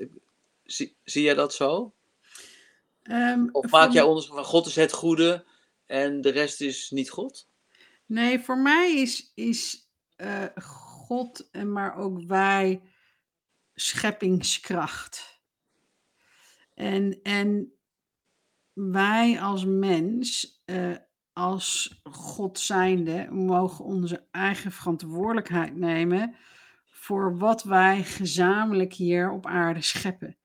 [0.64, 1.92] Zie, zie jij dat zo?
[3.04, 5.46] Um, of maak jij onderscheid van God is het goede
[5.86, 7.50] en de rest is niet God?
[8.06, 10.46] Nee, voor mij is, is uh,
[11.08, 12.82] God, en maar ook wij,
[13.74, 15.42] scheppingskracht.
[16.74, 17.74] En, en
[18.74, 20.96] wij als mens, uh,
[21.34, 26.36] als God zijnde, mogen onze eigen verantwoordelijkheid nemen
[26.86, 30.38] voor wat wij gezamenlijk hier op aarde scheppen.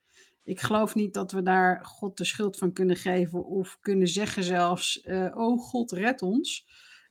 [0.49, 4.43] Ik geloof niet dat we daar God de schuld van kunnen geven of kunnen zeggen
[4.43, 6.67] zelfs, uh, oh God red ons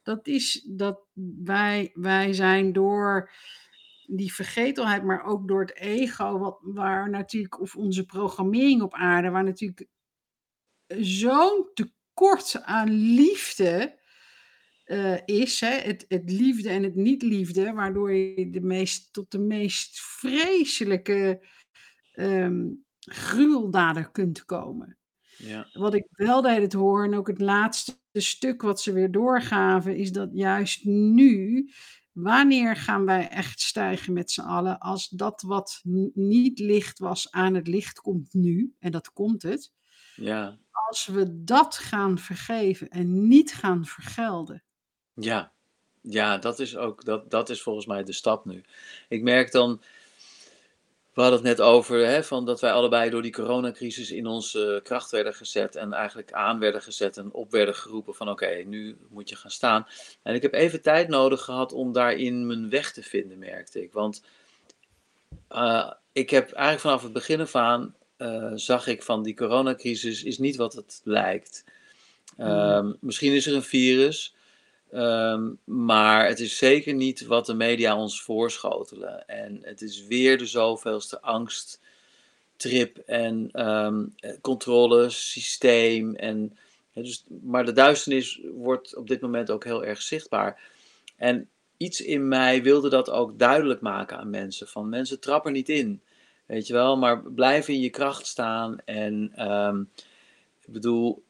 [0.08, 1.06] dat is dat
[1.44, 3.32] wij, wij zijn door
[4.06, 9.30] die vergetelheid, maar ook door het ego, wat, waar natuurlijk, of onze programmering op aarde,
[9.30, 9.88] waar natuurlijk
[10.98, 14.00] zo'n tekort aan liefde
[14.86, 15.80] uh, is, hè?
[15.80, 21.48] Het, het liefde en het niet-liefde, waardoor je de meest, tot de meest vreselijke
[22.14, 24.98] um, gruweldaden kunt komen.
[25.38, 25.68] Ja.
[25.74, 29.96] Wat ik wel de hele hoor, en ook het laatste stuk wat ze weer doorgaven,
[29.96, 31.70] is dat juist nu,
[32.12, 35.82] wanneer gaan wij echt stijgen met z'n allen, als dat wat
[36.14, 39.72] niet licht was aan het licht komt nu, en dat komt het,
[40.16, 40.58] ja.
[40.72, 44.64] als we dat gaan vergeven en niet gaan vergelden.
[45.14, 45.52] Ja,
[46.02, 48.64] ja dat, is ook, dat, dat is volgens mij de stap nu.
[49.08, 49.82] Ik merk dan
[51.18, 54.80] we hadden het net over hè, van dat wij allebei door die coronacrisis in onze
[54.84, 58.98] kracht werden gezet en eigenlijk aan werden gezet en op werden geroepen van oké, nu
[59.10, 59.88] moet je gaan staan.
[60.24, 63.94] En ik heb even tijd nodig gehad om daarin mijn weg te vinden, merkte ik.
[63.94, 64.24] Want
[65.52, 70.24] uh, ik heb eigenlijk vanaf het begin af aan uh, zag ik van die coronacrisis
[70.24, 71.64] is niet wat het lijkt.
[72.38, 74.36] Uh, misschien is er een virus,
[74.94, 79.28] Um, maar het is zeker niet wat de media ons voorschotelen.
[79.28, 86.16] En het is weer de zoveelste angsttrip en um, controlesysteem.
[86.16, 86.58] En
[86.94, 90.62] dus, maar de duisternis wordt op dit moment ook heel erg zichtbaar.
[91.16, 94.68] En iets in mij wilde dat ook duidelijk maken aan mensen.
[94.68, 96.02] Van mensen, trap er niet in.
[96.46, 98.78] Weet je wel, maar blijf in je kracht staan.
[98.86, 99.90] En um,
[100.66, 101.24] ik bedoel,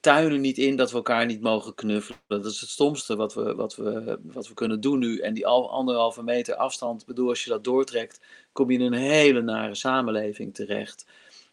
[0.00, 2.20] tuinen niet in dat we elkaar niet mogen knuffelen.
[2.26, 5.18] Dat is het stomste wat we, wat we, wat we kunnen doen nu.
[5.18, 8.20] En die anderhalve meter afstand, bedoel, als je dat doortrekt,
[8.52, 11.06] kom je in een hele nare samenleving terecht.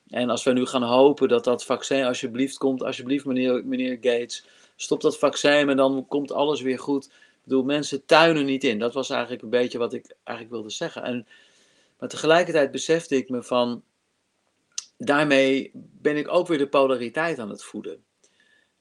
[0.10, 4.46] En als we nu gaan hopen dat dat vaccin alsjeblieft komt, alsjeblieft meneer, meneer Gates,
[4.76, 7.06] stop dat vaccin en dan komt alles weer goed.
[7.06, 7.12] Ik
[7.44, 8.80] bedoel, mensen tuinen niet in.
[8.80, 11.04] Dat was eigenlijk een beetje wat ik eigenlijk wilde zeggen.
[11.04, 11.28] En,
[12.00, 13.84] maar tegelijkertijd besefte ik me van,
[14.98, 18.04] daarmee ben ik ook weer de polariteit aan het voeden.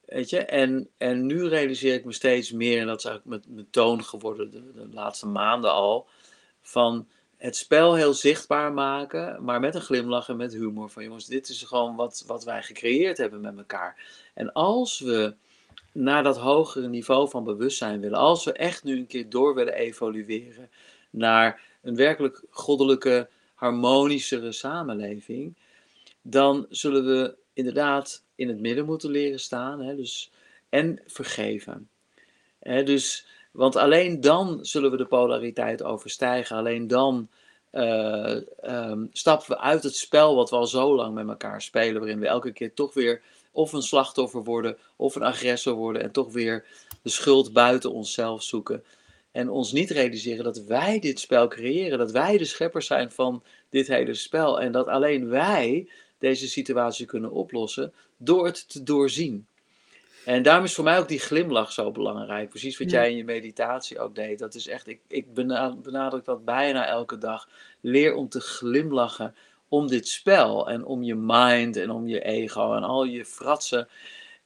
[0.07, 3.55] Weet je, en, en nu realiseer ik me steeds meer, en dat is eigenlijk mijn,
[3.55, 6.07] mijn toon geworden de, laatste maanden al,
[6.63, 10.91] van het spel heel zichtbaar maken, maar met een glimlach en met humor.
[10.91, 13.97] Van jongens, dit is gewoon wat, wat wij gecreëerd hebben met elkaar.
[14.35, 15.35] En als we
[15.93, 19.75] naar dat hogere niveau van bewustzijn willen, als we echt nu een keer door willen
[19.75, 20.71] evolueren
[21.11, 25.55] naar een werkelijk goddelijke, harmonischere samenleving,
[26.23, 29.81] dan zullen we inderdaad in het midden moeten leren staan.
[29.81, 30.33] Hè, dus,
[30.69, 31.89] en vergeven.
[32.59, 36.57] Hè, dus, want alleen dan zullen we de polariteit overstijgen.
[36.57, 37.29] Alleen dan
[37.73, 42.01] uh, um, stappen we uit het spel wat we al zo lang met elkaar spelen.
[42.01, 46.03] Waarin we elke keer toch weer of een slachtoffer worden of een agressor worden.
[46.03, 46.65] En toch weer
[47.03, 48.85] de schuld buiten onszelf zoeken.
[49.33, 51.99] En ons niet realiseren dat wij dit spel creëren.
[51.99, 54.61] Dat wij de scheppers zijn van dit hele spel.
[54.61, 55.89] En dat alleen wij
[56.25, 59.47] deze situatie kunnen oplossen door het te doorzien.
[60.25, 62.49] En daarom is voor mij ook die glimlach zo belangrijk.
[62.49, 64.39] Precies wat jij in je meditatie ook deed.
[64.39, 65.35] Dat is echt, ik, ik
[65.83, 67.49] benadruk dat bijna elke dag.
[67.81, 69.35] Leer om te glimlachen
[69.69, 73.89] om dit spel en om je mind en om je ego en al je fratsen.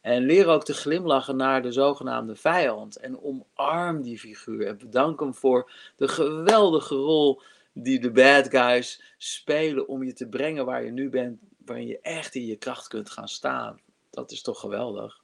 [0.00, 2.96] En leer ook te glimlachen naar de zogenaamde vijand.
[2.96, 4.66] En omarm die figuur.
[4.66, 7.40] En bedank hem voor de geweldige rol
[7.72, 11.38] die de bad guys spelen om je te brengen waar je nu bent.
[11.68, 13.80] Waarin je echt in je kracht kunt gaan staan.
[14.10, 15.20] Dat is toch geweldig.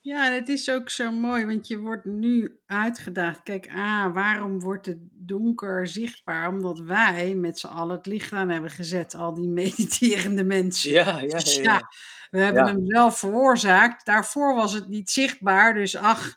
[0.00, 3.42] Ja, het is ook zo mooi, want je wordt nu uitgedaagd.
[3.42, 6.48] Kijk, ah, waarom wordt het donker zichtbaar?
[6.48, 10.90] Omdat wij met z'n allen het licht aan hebben gezet, al die mediterende mensen.
[10.90, 11.62] Ja, ja, Dus ja.
[11.62, 11.88] ja, ja.
[12.30, 12.72] we hebben Ja.
[12.72, 14.06] hem zelf veroorzaakt.
[14.06, 16.34] Daarvoor was het niet zichtbaar, dus ach.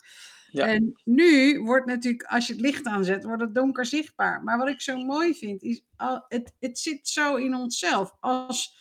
[0.51, 0.65] Ja.
[0.67, 4.43] En nu wordt natuurlijk, als je het licht aanzet, wordt het donker zichtbaar.
[4.43, 8.15] Maar wat ik zo mooi vind, is, al- het, het zit zo in onszelf.
[8.19, 8.78] Als,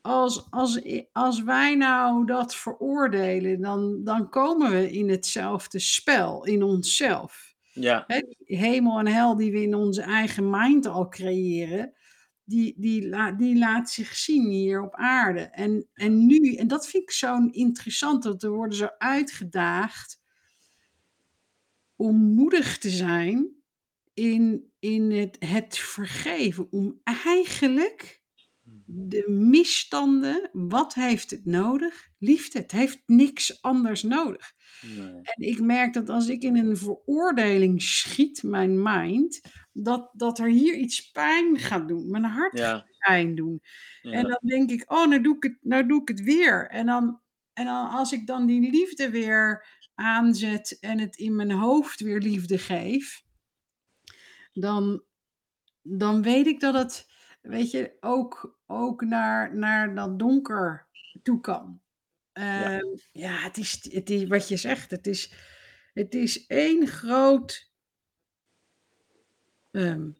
[0.00, 0.80] als, als,
[1.12, 7.54] als wij nou dat veroordelen, dan, dan komen we in hetzelfde spel, in onszelf.
[7.72, 8.04] ja.
[8.44, 11.92] Hemel en hel die we in onze eigen mind al creëren,
[12.44, 15.40] die, die, die laat zich zien hier op aarde.
[15.40, 20.20] En, en nu, en dat vind ik zo'n interessant, dat we worden zo uitgedaagd
[21.96, 23.48] om moedig te zijn
[24.14, 26.66] in, in het, het vergeven.
[26.70, 28.19] Om eigenlijk
[28.92, 32.08] de misstanden, wat heeft het nodig?
[32.18, 34.52] Liefde, het heeft niks anders nodig.
[34.80, 35.20] Nee.
[35.22, 39.40] En ik merk dat als ik in een veroordeling schiet, mijn mind,
[39.72, 42.10] dat, dat er hier iets pijn gaat doen.
[42.10, 43.60] Mijn hart gaat pijn doen.
[44.02, 46.68] En dan denk ik, oh, nou doe ik het, nou doe ik het weer.
[46.68, 47.20] En dan,
[47.52, 52.20] en dan als ik dan die liefde weer aanzet en het in mijn hoofd weer
[52.20, 53.22] liefde geef,
[54.52, 55.02] dan,
[55.82, 57.09] dan weet ik dat het,
[57.40, 60.86] weet je, ook, ook naar, naar dat donker
[61.22, 61.80] toe kan.
[62.32, 62.78] Ja.
[62.78, 65.32] Ehm, ja, het is, het is wat je zegt, het is,
[65.92, 67.70] het is één groot
[69.70, 70.10] ehm,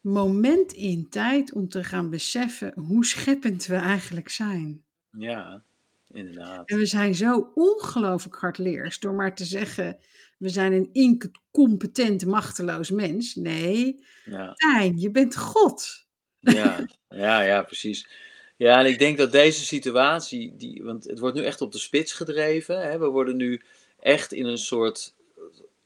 [0.00, 4.84] moment in tijd om te gaan beseffen hoe scheppend we eigenlijk zijn.
[5.10, 5.64] Ja,
[6.08, 6.68] inderdaad.
[6.68, 9.98] En we zijn zo ongelooflijk hardleers door maar te zeggen,
[10.38, 13.34] we zijn een incompetent, machteloos mens.
[13.34, 14.52] Nee, Ja.
[14.54, 16.06] Tijn, je bent God.
[16.40, 18.08] Ja, ja, ja, precies.
[18.56, 21.78] Ja, en ik denk dat deze situatie, die, want het wordt nu echt op de
[21.78, 22.80] spits gedreven.
[22.90, 22.98] Hè?
[22.98, 23.62] We worden nu
[24.00, 25.14] echt in een soort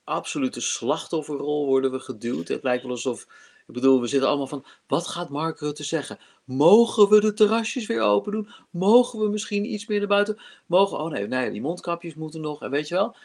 [0.04, 2.48] absolute slachtofferrol worden we geduwd.
[2.48, 3.22] Het lijkt wel alsof,
[3.66, 6.18] ik bedoel, we zitten allemaal van, wat gaat Mark Rutte zeggen?
[6.44, 8.48] Mogen we de terrasjes weer open doen?
[8.70, 10.40] Mogen we misschien iets meer naar buiten?
[10.66, 13.16] Mogen, oh nee, nee, die mondkapjes moeten nog, en weet je wel?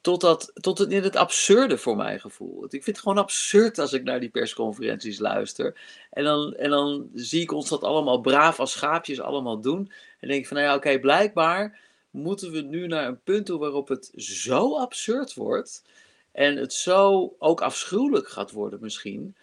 [0.00, 2.64] Tot, dat, tot het, in het absurde voor mijn gevoel.
[2.64, 5.80] Ik vind het gewoon absurd als ik naar die persconferenties luister.
[6.10, 9.92] En dan, en dan zie ik ons dat allemaal braaf als schaapjes allemaal doen.
[10.20, 11.80] En denk ik van, nou ja, oké, blijkbaar
[12.10, 15.84] moeten we nu naar een punt toe waarop het zo absurd wordt.
[16.32, 19.36] En het zo ook afschuwelijk gaat worden misschien.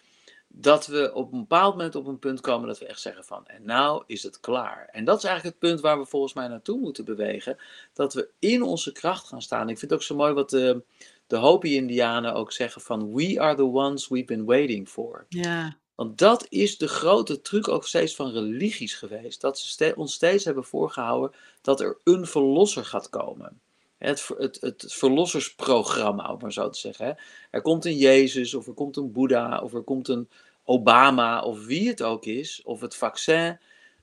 [0.54, 3.46] Dat we op een bepaald moment op een punt komen dat we echt zeggen van,
[3.46, 4.88] en nou is het klaar.
[4.92, 7.56] En dat is eigenlijk het punt waar we volgens mij naartoe moeten bewegen.
[7.92, 9.68] Dat we in onze kracht gaan staan.
[9.68, 10.82] Ik vind het ook zo mooi wat de,
[11.26, 15.26] de Hopi-Indianen ook zeggen van, we are the ones we've been waiting for.
[15.28, 15.76] Ja.
[15.94, 19.40] Want dat is de grote truc ook steeds van religies geweest.
[19.40, 23.60] Dat ze ons steeds hebben voorgehouden dat er een verlosser gaat komen.
[24.02, 27.16] Het, het, het verlossersprogramma, om maar zo te zeggen.
[27.50, 30.28] Er komt een Jezus, of er komt een Boeddha, of er komt een
[30.64, 33.58] Obama, of wie het ook is, of het vaccin.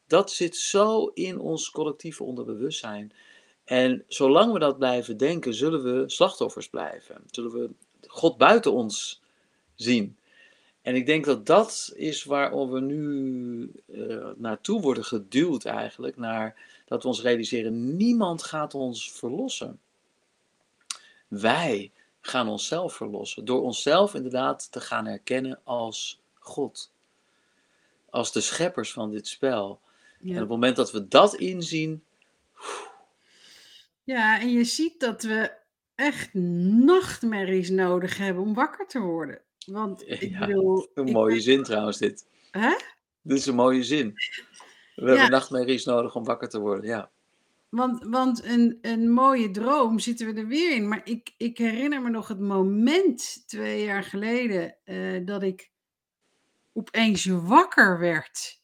[0.07, 3.11] Dat zit zo in ons collectieve onderbewustzijn.
[3.65, 7.21] En zolang we dat blijven denken, zullen we slachtoffers blijven.
[7.31, 7.69] Zullen we
[8.07, 9.21] God buiten ons
[9.75, 10.17] zien.
[10.81, 16.17] En ik denk dat dat is waar we nu uh, naartoe worden geduwd eigenlijk.
[16.17, 19.79] Naar dat we ons realiseren, niemand gaat ons verlossen.
[21.29, 23.45] Wij gaan onszelf verlossen.
[23.45, 26.91] Door onszelf inderdaad te gaan herkennen als God.
[28.09, 29.79] Als de scheppers van dit spel.
[30.23, 32.03] En op het moment dat we dat inzien.
[34.03, 35.51] Ja, en je ziet dat we
[35.95, 39.41] echt nachtmerries nodig hebben om wakker te worden.
[39.65, 40.47] Want ik ja.
[40.47, 42.25] Een mooie zin trouwens, dit.
[42.51, 42.75] Hè?
[43.21, 44.13] Dit is een mooie zin.
[44.95, 47.09] We hebben nachtmerries nodig om wakker te worden, ja.
[47.69, 50.87] Want, want een, een mooie droom zitten we er weer in.
[50.87, 55.71] Maar ik, ik herinner me nog het moment twee jaar geleden uh, dat ik
[56.73, 58.61] opeens wakker werd.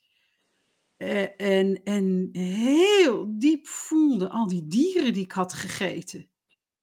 [0.97, 6.29] Uh, en, en heel diep voelde al die dieren die ik had gegeten.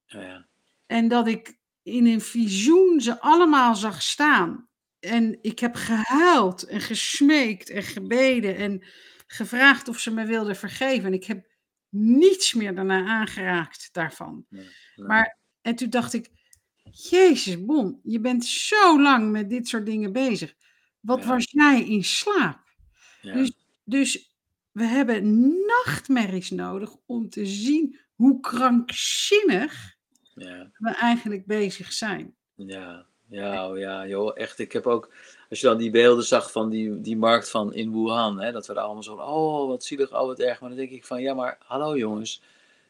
[0.09, 0.49] Oh ja.
[0.87, 4.69] En dat ik in een visioen ze allemaal zag staan.
[4.99, 8.85] En ik heb gehuild en gesmeekt en gebeden en
[9.27, 11.05] gevraagd of ze me wilden vergeven.
[11.05, 11.52] En ik heb
[11.93, 14.47] niets meer daarna aangeraakt daarvan.
[14.95, 16.31] Maar, en toen dacht ik,
[16.91, 20.55] Jezus, Bon, je bent zo lang met dit soort dingen bezig.
[21.01, 22.75] Wat was jij in slaap?
[23.21, 23.53] Dus,
[23.85, 24.37] dus
[24.71, 29.97] we hebben nachtmerries nodig om te zien hoe krankzinnig
[30.79, 32.37] we eigenlijk bezig zijn.
[32.55, 34.59] Ja, ja, oh ja, joh, echt.
[34.59, 35.09] Ik heb ook,
[35.51, 38.67] als je dan die beelden zag van die, die markt van in Wuhan, hè, dat
[38.67, 40.61] we daar allemaal zo oh, wat zielig, oh, wat erg.
[40.61, 42.41] Maar dan denk ik van, ja, maar hallo jongens,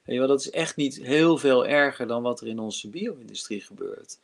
[0.05, 2.89] weet je wel, dat is echt niet heel veel erger dan wat er in onze
[2.89, 4.19] bio-industrie gebeurt.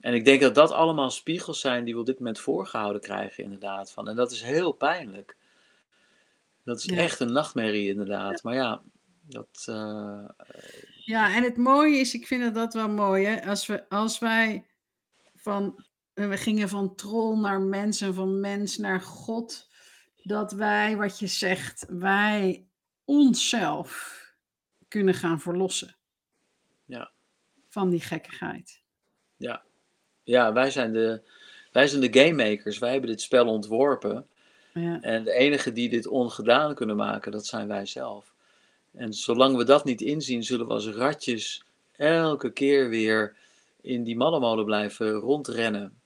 [0.00, 3.44] En ik denk dat dat allemaal spiegels zijn die we op dit moment voorgehouden krijgen,
[3.44, 3.92] inderdaad.
[3.92, 4.08] Van.
[4.08, 5.36] En dat is heel pijnlijk.
[6.64, 8.42] Dat is echt een nachtmerrie, inderdaad.
[8.42, 8.82] Maar ja,
[9.28, 9.66] dat.
[9.68, 10.28] Uh,
[11.04, 13.46] ja, en het mooie is, ik vind dat wel mooi, hè?
[13.46, 14.64] Als, we, als wij
[15.42, 15.84] van,
[16.14, 19.68] we gingen van troll naar mens en van mens naar God,
[20.22, 22.66] dat wij, wat je zegt, wij
[23.04, 24.20] onszelf
[24.88, 25.96] kunnen gaan verlossen.
[26.84, 27.10] Ja.
[27.68, 28.82] Van die gekkigheid.
[29.36, 29.62] Ja,
[30.22, 31.22] ja wij, zijn de,
[31.72, 32.78] wij zijn de game makers.
[32.78, 34.26] Wij hebben dit spel ontworpen.
[34.74, 35.00] Ja.
[35.00, 38.34] En de enige die dit ongedaan kunnen maken, dat zijn wij zelf.
[38.92, 43.36] En zolang we dat niet inzien, zullen we als ratjes elke keer weer
[43.82, 46.00] in die mallenmolen blijven rondrennen.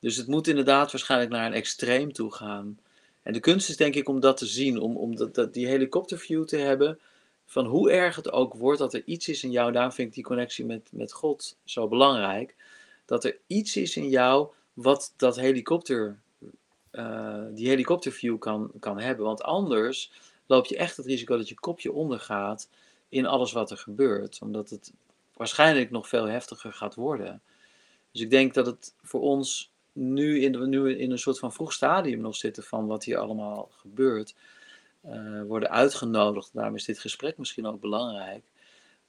[0.00, 2.78] Dus het moet inderdaad waarschijnlijk naar een extreem toe gaan.
[3.22, 6.44] En de kunst is denk ik om dat te zien, om, om dat, die helikopterview
[6.44, 6.98] te hebben
[7.46, 10.14] van hoe erg het ook wordt dat er iets is in jou, daarom vind ik
[10.14, 12.54] die connectie met, met God zo belangrijk,
[13.04, 16.18] dat er iets is in jou wat dat helikopter,
[16.92, 19.24] uh, die helikopterview kan, kan hebben.
[19.24, 20.12] Want anders
[20.46, 22.68] loop je echt het risico dat je kopje ondergaat
[23.08, 24.38] in alles wat er gebeurt.
[24.42, 24.92] Omdat het
[25.40, 27.42] waarschijnlijk nog veel heftiger gaat worden.
[28.12, 31.72] Dus ik denk dat het voor ons nu in, nu in een soort van vroeg
[31.72, 34.34] stadium nog zitten van wat hier allemaal gebeurt.
[35.06, 38.44] Uh, worden uitgenodigd, daarom is dit gesprek misschien ook belangrijk,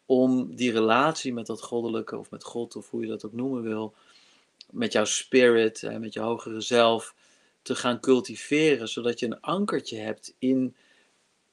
[0.05, 3.61] om die relatie met dat goddelijke of met God of hoe je dat ook noemen
[3.61, 3.93] wil,
[4.69, 7.15] met jouw spirit, en met je hogere zelf,
[7.61, 10.75] te gaan cultiveren, zodat je een ankertje hebt in,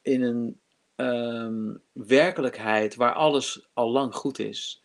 [0.03, 0.59] in een
[0.99, 4.83] Ehm, werkelijkheid waar alles al lang goed is.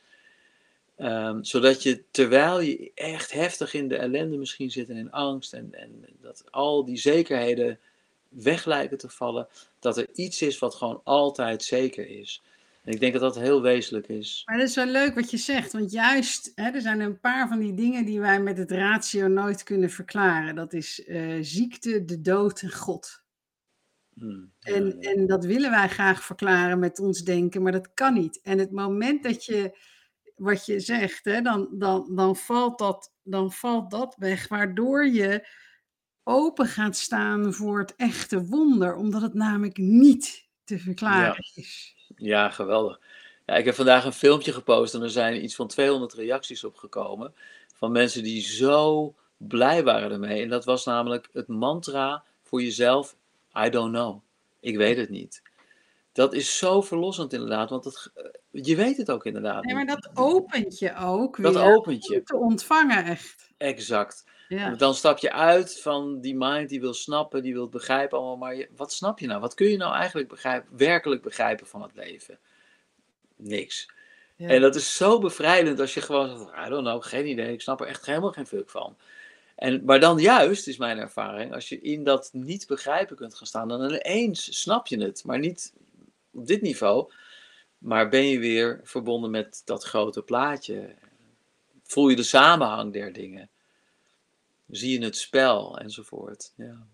[0.96, 5.54] Ehm, zodat je, terwijl je echt heftig in de ellende misschien zit en in angst
[5.54, 7.80] en, en dat al die zekerheden
[8.30, 9.48] weg lijken te vallen,
[9.80, 12.44] dat er iets is wat gewoon altijd zeker is.
[12.84, 14.44] En ik denk dat dat heel wezenlijk is.
[14.46, 17.48] Maar dat is wel leuk wat je zegt, want juist, hè, er zijn een paar
[17.48, 20.56] van die dingen die wij met het ratio nooit kunnen verklaren.
[20.56, 23.23] Dat is uh, ziekte, de dood en God.
[24.16, 28.42] Hmm, en, en dat willen wij graag verklaren met ons denken, maar dat kan niet.
[28.42, 29.78] En het moment dat je,
[30.36, 35.48] wat je zegt, hè, dan, dan, dan, valt dat, dan valt dat weg, waardoor je
[36.24, 41.96] open gaat staan voor het echte wonder, omdat het namelijk niet te verklaren is.
[42.16, 43.00] Ja, geweldig.
[43.46, 46.76] Ja, ik heb vandaag een filmpje gepost en er zijn iets van 200 reacties op
[46.76, 47.34] gekomen
[47.74, 50.42] van mensen die zo blij waren ermee.
[50.42, 53.16] En dat was namelijk het mantra voor jezelf:
[53.66, 54.22] I don't know.
[54.60, 55.42] Ik weet het niet.
[56.12, 58.26] Dat is zo verlossend inderdaad, want het, eh,
[58.64, 59.64] je weet het ook inderdaad.
[59.64, 62.16] Nee, maar dat opent je ook Dat weer opent je.
[62.16, 63.52] om te ontvangen echt.
[63.58, 64.24] Exact.
[64.48, 64.76] Ja.
[64.76, 68.38] Dan stap je uit van die mind die wil snappen, die wil begrijpen allemaal.
[68.38, 69.40] Maar je- wat snap je nou?
[69.40, 72.40] Wat kun je nou eigenlijk begrijpen, werkelijk begrijpen van het leven?
[73.36, 73.92] Niks.
[74.36, 74.48] Ja.
[74.48, 77.62] En dat is zo bevrijdend als je gewoon zegt, I don't know, geen idee, ik
[77.62, 78.98] snap er echt helemaal geen fuck van.
[79.56, 83.48] En, maar dan juist, is mijn ervaring, als je in dat niet begrijpen kunt gaan
[83.48, 85.24] staan, dan ineens snap je het.
[85.26, 85.74] Maar niet
[86.32, 87.12] op dit niveau,
[87.78, 90.96] maar ben je weer verbonden met dat grote plaatje.
[91.84, 93.50] Voel je de samenhang der dingen.
[94.70, 96.54] Zie je het spel enzovoort.
[96.56, 96.88] Ja.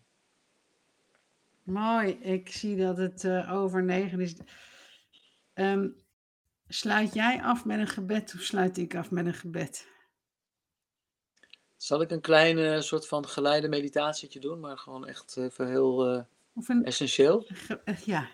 [1.64, 4.36] Mooi, ik zie dat het eh, over negen is.
[5.54, 5.88] Ehm,
[6.68, 9.88] sluit jij af met een gebed of sluit ik af met een gebed?
[11.80, 16.24] Zal ik een kleine soort van geleide meditatietje doen, maar gewoon echt even heel eh,
[16.68, 17.48] een, essentieel?
[17.86, 18.30] eh, ja,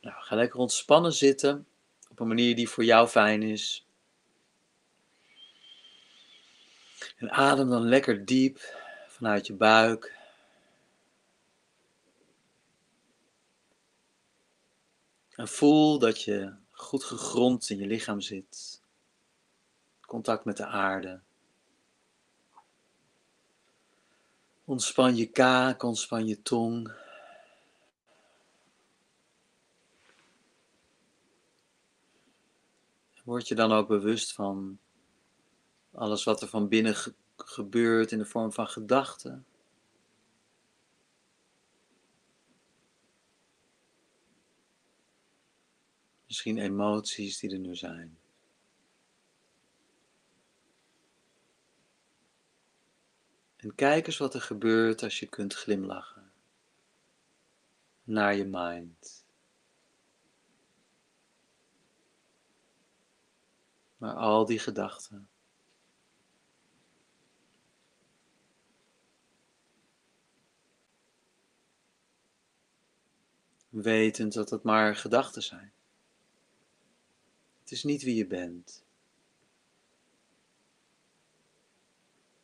[0.00, 1.66] Nou, ga lekker ontspannen zitten
[2.10, 3.86] op een manier die voor jou fijn is.
[7.16, 8.58] En adem dan lekker diep
[9.08, 10.16] vanuit je buik.
[15.30, 18.75] En voel dat je goed gegrond in je lichaam zit.
[20.06, 21.20] Contact met de aarde.
[24.64, 26.92] Ontspan je kaak, ontspan je tong.
[33.24, 34.78] Word je dan ook bewust van
[35.92, 39.46] alles wat er van binnen ge- gebeurt in de vorm van gedachten?
[46.26, 48.18] Misschien emoties die er nu zijn.
[53.66, 56.32] En kijk eens wat er gebeurt als je kunt glimlachen.
[58.04, 59.24] Naar je mind.
[63.96, 65.28] Maar al die gedachten.
[73.68, 75.72] Wetend dat het maar gedachten zijn.
[77.60, 78.85] Het is niet wie je bent.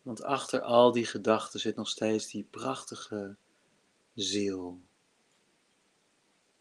[0.03, 3.37] Want achter al die gedachten zit nog steeds die prachtige
[4.15, 4.81] ziel.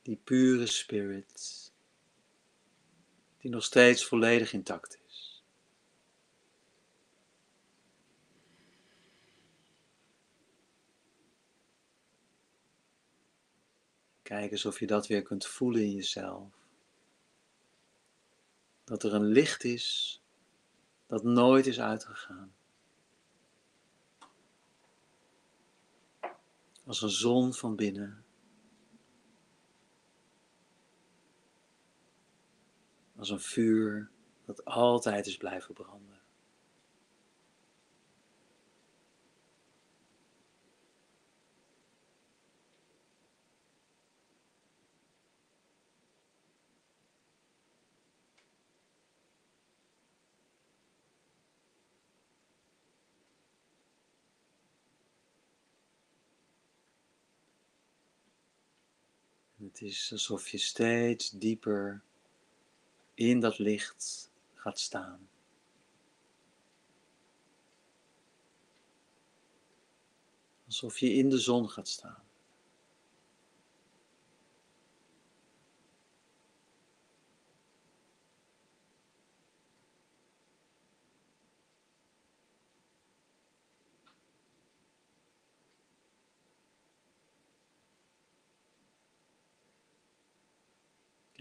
[0.01, 1.71] Die pure spirit.
[3.37, 5.43] Die nog steeds volledig intact is.
[14.21, 16.53] Kijk eens of je dat weer kunt voelen in jezelf.
[18.83, 20.21] Dat er een licht is
[21.05, 22.53] dat nooit is uitgegaan.
[26.91, 28.23] Als een zon van binnen.
[33.15, 34.11] Als een vuur
[34.45, 36.10] dat altijd is blijven branden.
[59.81, 62.01] Het is alsof je steeds dieper
[63.13, 65.29] in dat licht gaat staan.
[70.65, 72.23] Alsof je in de zon gaat staan.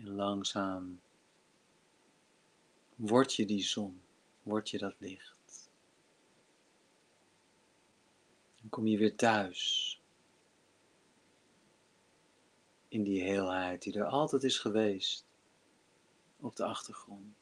[0.01, 1.01] En langzaam
[3.01, 4.01] word je die zon,
[4.43, 5.71] word je dat licht.
[8.61, 9.65] Dan kom je weer thuis.
[12.89, 15.25] In die heelheid die er altijd is geweest
[16.41, 17.40] op de achtergrond.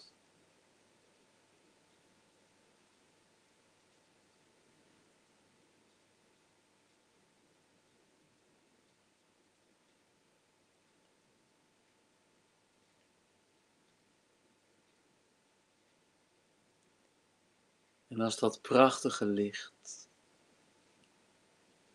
[18.18, 20.08] En als dat prachtige licht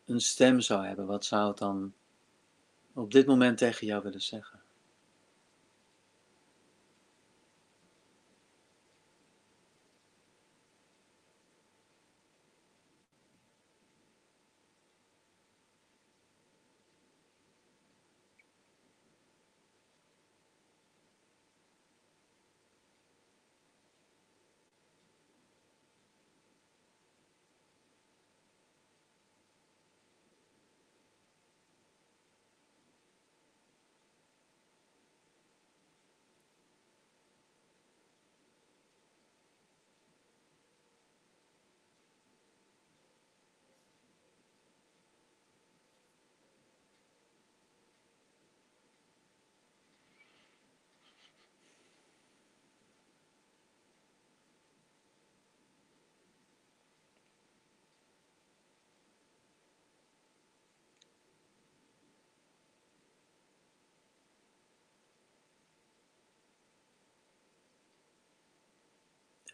[0.05, 1.93] een stem zou hebben, wat zou het dan
[2.93, 4.62] op dit moment tegen jou willen zeggen?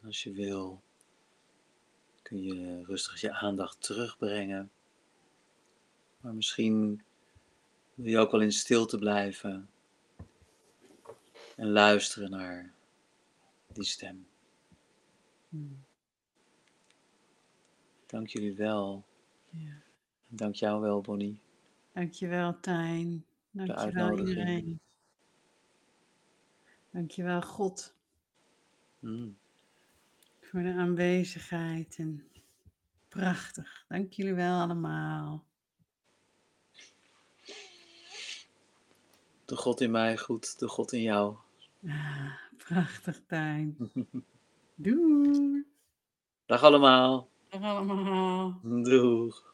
[0.02, 0.82] En als je wil,
[2.22, 4.72] kun je rustig je aandacht terugbrengen.
[6.22, 7.04] Maar misschien
[7.96, 9.70] wil je ook wel in stilte blijven
[11.56, 12.74] en luisteren naar
[13.68, 14.28] die stem.
[15.50, 15.84] Hmm.
[18.06, 19.06] Dank jullie wel.
[19.50, 19.82] Ja.
[20.28, 21.40] Dank jou wel, Bonnie.
[21.94, 23.26] Dankjewel, Tijn.
[23.52, 24.28] Dankjewel, uitnodiging.
[24.30, 24.80] iedereen.
[26.92, 27.98] Dankjewel, God,
[29.00, 29.38] Mm.
[30.50, 31.96] Voor de aanwezigheid.
[31.98, 32.24] En
[33.08, 33.86] prachtig.
[33.88, 35.44] Dank jullie wel allemaal.
[39.46, 41.36] De God in mij goed, de God in jou.
[41.88, 43.78] Ah, prachtig, Tijn.
[44.76, 45.66] Doei.
[46.46, 47.30] Dag allemaal.
[47.50, 48.60] Dag allemaal.
[48.64, 49.49] Doeg.